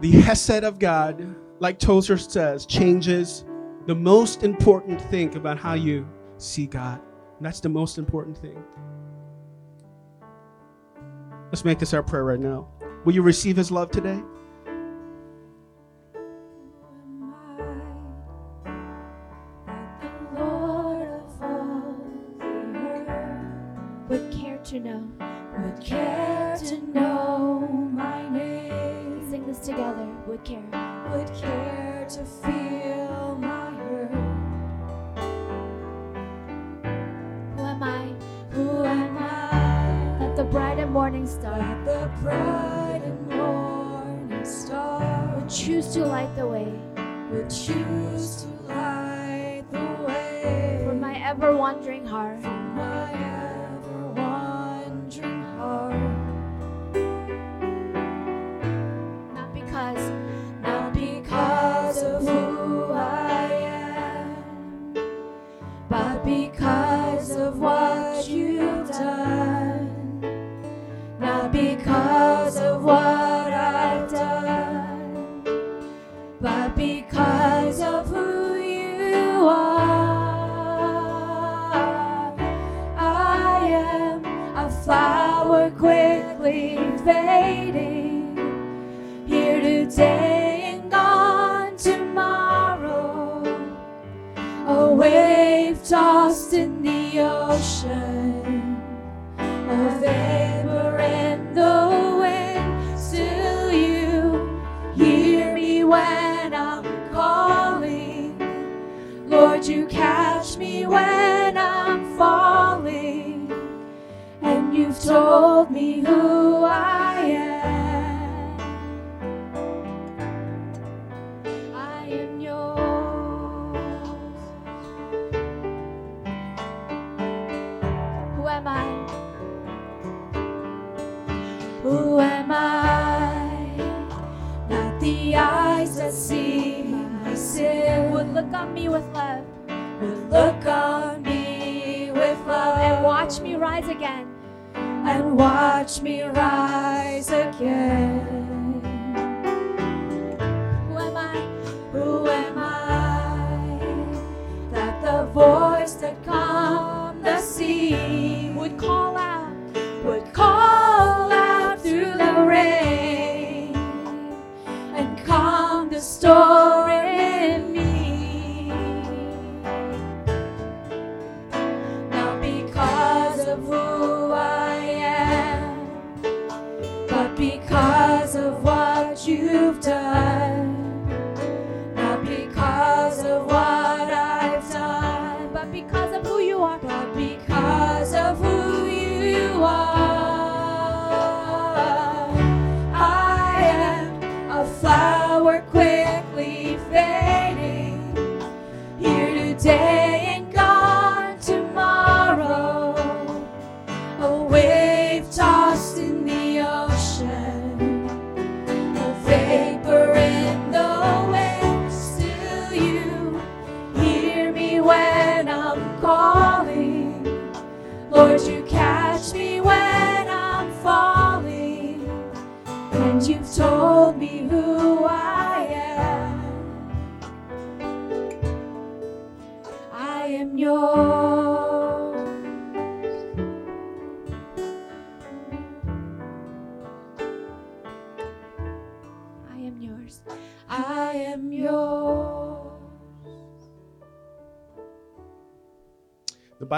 [0.00, 3.44] the Hesed of God, like Tozer says, changes
[3.86, 7.00] the most important thing about how you see God.
[7.36, 8.62] And that's the most important thing.
[11.46, 12.68] Let's make this our prayer right now.
[13.04, 14.22] Will you receive his love today?
[24.08, 25.08] Would care to know,
[25.62, 27.87] would care to know
[29.68, 30.08] together.
[30.26, 30.62] Would care,
[31.12, 34.10] would care to feel my hurt.
[37.54, 38.14] Who am I?
[38.52, 40.16] Who am I?
[40.20, 46.06] That the bright and morning star, that the bright and morning star would choose to
[46.06, 46.72] light the way,
[47.30, 52.40] would choose to light the way for my ever wandering heart.
[52.40, 56.07] For my ever wandering heart.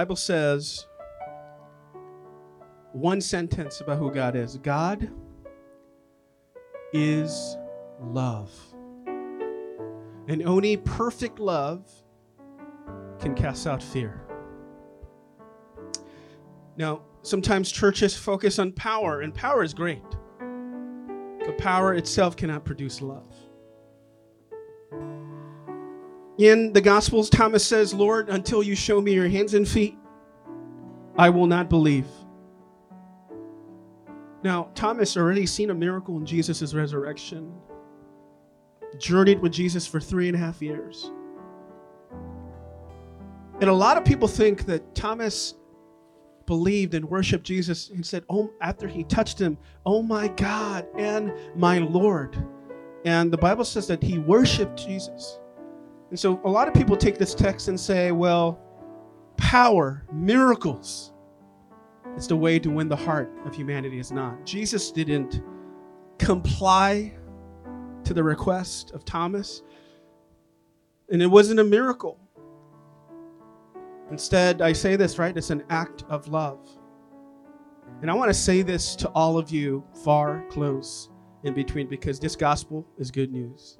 [0.01, 0.87] Bible says
[2.93, 5.11] one sentence about who God is God
[6.95, 7.59] is
[8.01, 8.51] love.
[10.27, 11.87] And only perfect love
[13.19, 14.23] can cast out fear.
[16.79, 20.01] Now, sometimes churches focus on power, and power is great,
[21.45, 23.35] but power itself cannot produce love.
[26.41, 29.99] In the Gospels, Thomas says, Lord, until you show me your hands and feet,
[31.19, 32.07] I will not believe.
[34.43, 37.53] Now, Thomas already seen a miracle in Jesus' resurrection,
[38.97, 41.11] journeyed with Jesus for three and a half years.
[43.61, 45.57] And a lot of people think that Thomas
[46.47, 51.35] believed and worshiped Jesus and said, Oh, after he touched him, Oh my God and
[51.55, 52.43] my Lord.
[53.05, 55.39] And the Bible says that he worshiped Jesus.
[56.11, 58.61] And so a lot of people take this text and say, well,
[59.37, 61.13] power, miracles,
[62.17, 63.99] is the way to win the heart of humanity.
[63.99, 64.45] Is not.
[64.45, 65.43] Jesus didn't
[66.19, 67.15] comply
[68.05, 69.63] to the request of Thomas,
[71.11, 72.19] and it wasn't a miracle.
[74.11, 75.37] Instead, I say this, right?
[75.37, 76.69] It's an act of love.
[78.03, 81.11] And I want to say this to all of you far, close,
[81.45, 83.79] in between, because this gospel is good news.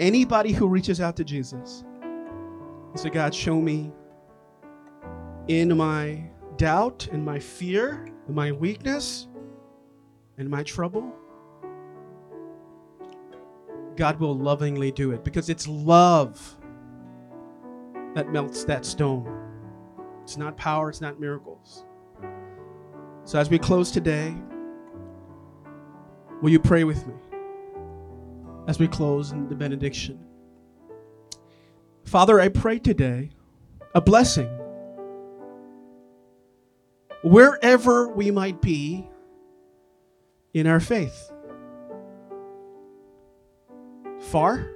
[0.00, 3.92] Anybody who reaches out to Jesus and say, God, show me
[5.48, 6.22] in my
[6.56, 9.26] doubt, in my fear, in my weakness,
[10.36, 11.12] in my trouble,
[13.96, 16.56] God will lovingly do it because it's love
[18.14, 19.34] that melts that stone.
[20.22, 21.84] It's not power, it's not miracles.
[23.24, 24.34] So as we close today,
[26.40, 27.14] will you pray with me?
[28.68, 30.20] As we close in the benediction.
[32.04, 33.30] Father, I pray today
[33.94, 34.48] a blessing.
[37.24, 39.08] Wherever we might be
[40.52, 41.32] in our faith.
[44.20, 44.70] Far,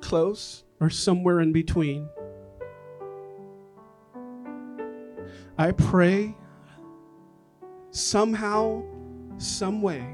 [0.00, 2.08] close, or somewhere in between.
[5.58, 6.34] I pray
[7.90, 8.82] somehow,
[9.36, 10.06] some way,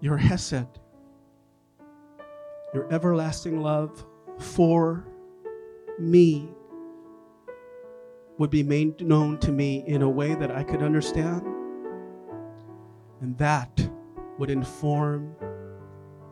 [0.00, 0.66] your Hesed,
[2.74, 4.04] your everlasting love
[4.38, 5.06] for
[5.98, 6.48] me
[8.38, 11.42] would be made known to me in a way that I could understand.
[13.20, 13.88] And that
[14.38, 15.34] would inform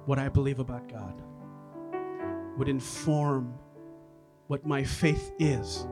[0.04, 1.14] what I believe about God,
[2.58, 3.54] would inform
[4.48, 5.86] what my faith is.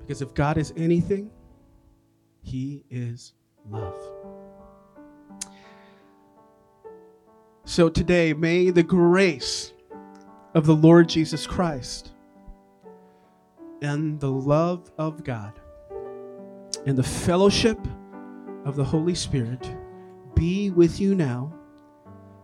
[0.00, 1.30] Because if God is anything,
[2.42, 3.34] He is
[3.70, 3.96] love.
[7.64, 9.72] So today, may the grace
[10.52, 12.10] of the Lord Jesus Christ
[13.80, 15.52] and the love of God
[16.86, 17.78] and the fellowship
[18.64, 19.74] of the Holy Spirit
[20.34, 21.52] be with you now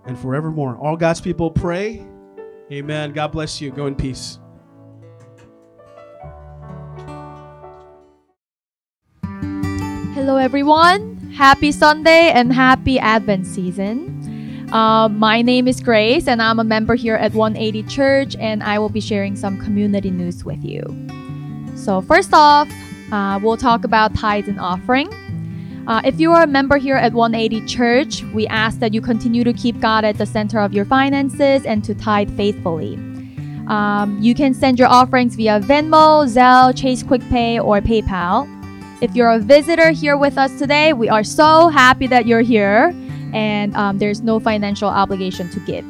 [0.06, 0.76] and forevermore.
[0.76, 2.06] All God's people pray.
[2.70, 3.12] Amen.
[3.12, 3.72] God bless you.
[3.72, 4.38] Go in peace.
[10.14, 11.16] Hello, everyone.
[11.36, 14.17] Happy Sunday and happy Advent season.
[14.72, 18.78] Uh, my name is Grace, and I'm a member here at 180 Church, and I
[18.78, 20.82] will be sharing some community news with you.
[21.74, 22.70] So, first off,
[23.10, 25.08] uh, we'll talk about tithes and offering.
[25.86, 29.42] Uh, if you are a member here at 180 Church, we ask that you continue
[29.42, 32.96] to keep God at the center of your finances and to tithe faithfully.
[33.68, 38.46] Um, you can send your offerings via Venmo, Zelle, Chase QuickPay, or PayPal.
[39.00, 42.92] If you're a visitor here with us today, we are so happy that you're here,
[43.34, 45.84] and um, there's no financial obligation to give.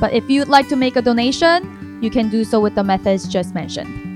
[0.00, 3.28] But if you'd like to make a donation, you can do so with the methods
[3.28, 4.10] just mentioned.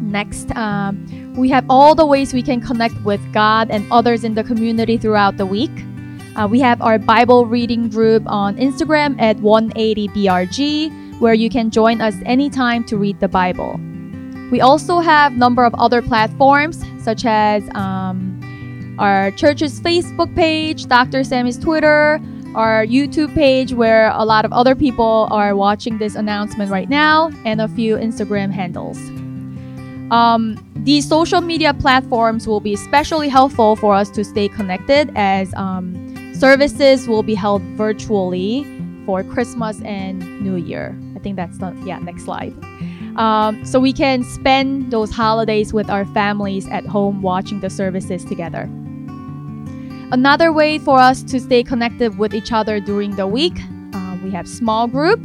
[0.00, 4.34] Next, um, we have all the ways we can connect with God and others in
[4.34, 5.70] the community throughout the week.
[6.36, 12.00] Uh, we have our Bible reading group on Instagram at 180BRG, where you can join
[12.00, 13.80] us anytime to read the Bible.
[14.50, 18.37] We also have number of other platforms such as um,
[18.98, 21.24] our church's Facebook page, Dr.
[21.24, 22.20] Sammy's Twitter,
[22.54, 27.30] our YouTube page where a lot of other people are watching this announcement right now,
[27.44, 28.98] and a few Instagram handles.
[30.10, 35.52] Um, these social media platforms will be especially helpful for us to stay connected as
[35.54, 38.64] um, services will be held virtually
[39.04, 40.98] for Christmas and New Year.
[41.14, 42.54] I think that's the yeah next slide.
[43.16, 48.24] Um, so we can spend those holidays with our families at home watching the services
[48.24, 48.70] together.
[50.10, 53.60] Another way for us to stay connected with each other during the week,
[53.92, 55.20] uh, we have small group.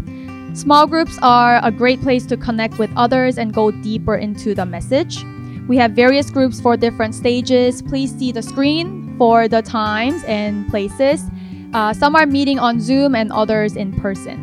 [0.55, 4.65] Small groups are a great place to connect with others and go deeper into the
[4.65, 5.23] message.
[5.69, 7.81] We have various groups for different stages.
[7.81, 11.23] Please see the screen for the times and places.
[11.73, 14.37] Uh, some are meeting on Zoom and others in person.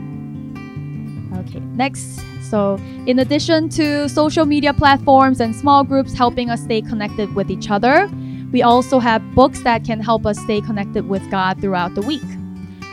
[1.36, 2.22] Okay, next.
[2.49, 7.51] So, in addition to social media platforms and small groups helping us stay connected with
[7.51, 8.09] each other,
[8.53, 12.22] we also have books that can help us stay connected with God throughout the week.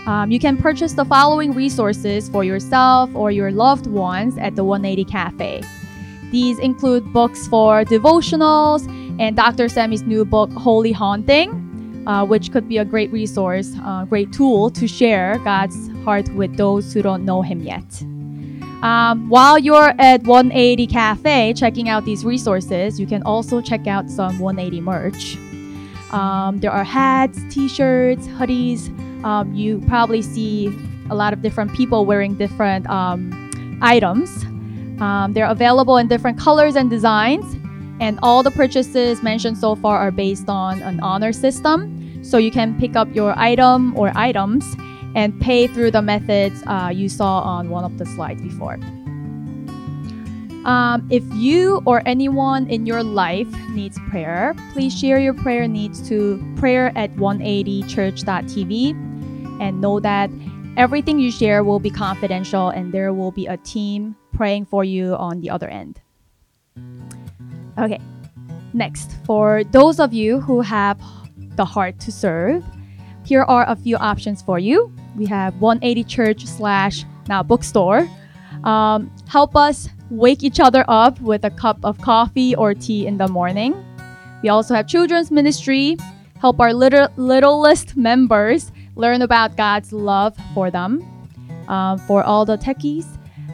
[0.06, 4.64] Um, you can purchase the following resources for yourself or your loved ones at the
[4.64, 5.64] 180 Cafe.
[6.32, 8.88] These include books for devotionals
[9.20, 9.68] and Dr.
[9.68, 14.70] Sammy's new book, Holy Haunting, uh, which could be a great resource, uh, great tool
[14.72, 18.02] to share God's heart with those who don't know Him yet.
[18.84, 24.10] Um, while you're at 180 Cafe checking out these resources, you can also check out
[24.10, 25.38] some 180 merch.
[26.12, 28.88] Um, there are hats, t shirts, hoodies.
[29.24, 30.68] Um, you probably see
[31.10, 34.44] a lot of different people wearing different um, items.
[35.02, 37.46] Um, they're available in different colors and designs,
[38.00, 42.24] and all the purchases mentioned so far are based on an honor system.
[42.24, 44.66] So you can pick up your item or items
[45.16, 48.78] and pay through the methods uh, you saw on one of the slides before.
[50.68, 56.06] Um, if you or anyone in your life needs prayer, please share your prayer needs
[56.10, 58.92] to prayer at 180church.tv
[59.62, 60.30] and know that
[60.76, 65.16] everything you share will be confidential and there will be a team praying for you
[65.16, 66.02] on the other end.
[67.78, 68.02] Okay,
[68.74, 71.00] next, for those of you who have
[71.56, 72.66] the heart to serve,
[73.24, 74.94] here are a few options for you.
[75.16, 78.06] We have 180 Church slash now bookstore.
[78.66, 83.18] Um, help us wake each other up with a cup of coffee or tea in
[83.18, 83.76] the morning.
[84.44, 85.98] We also have children's ministry,
[86.40, 91.04] help our little, littlest members learn about God's love for them.
[91.68, 93.06] Um, for all the techies,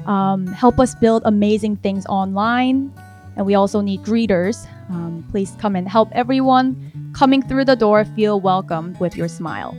[0.08, 2.94] um, help us build amazing things online.
[3.36, 4.68] And we also need greeters.
[4.90, 9.76] Um, please come and help everyone coming through the door feel welcomed with your smile.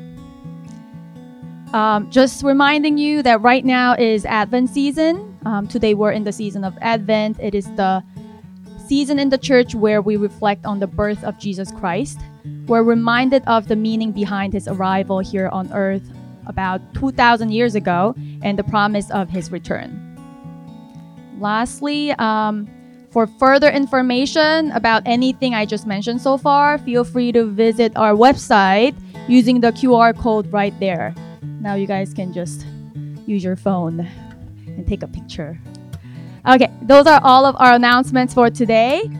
[1.72, 5.33] Um, just reminding you that right now is Advent season.
[5.46, 7.38] Um, today we're in the season of Advent.
[7.38, 8.02] It is the
[8.86, 12.18] season in the church where we reflect on the birth of Jesus Christ.
[12.66, 16.02] We're reminded of the meaning behind his arrival here on earth
[16.46, 20.00] about 2,000 years ago and the promise of his return.
[21.38, 22.68] Lastly, um,
[23.10, 28.12] for further information about anything I just mentioned so far, feel free to visit our
[28.12, 28.94] website
[29.28, 31.14] using the QR code right there.
[31.60, 32.66] Now you guys can just
[33.26, 34.08] use your phone
[34.76, 35.58] and take a picture.
[36.46, 39.10] Okay, those are all of our announcements for today.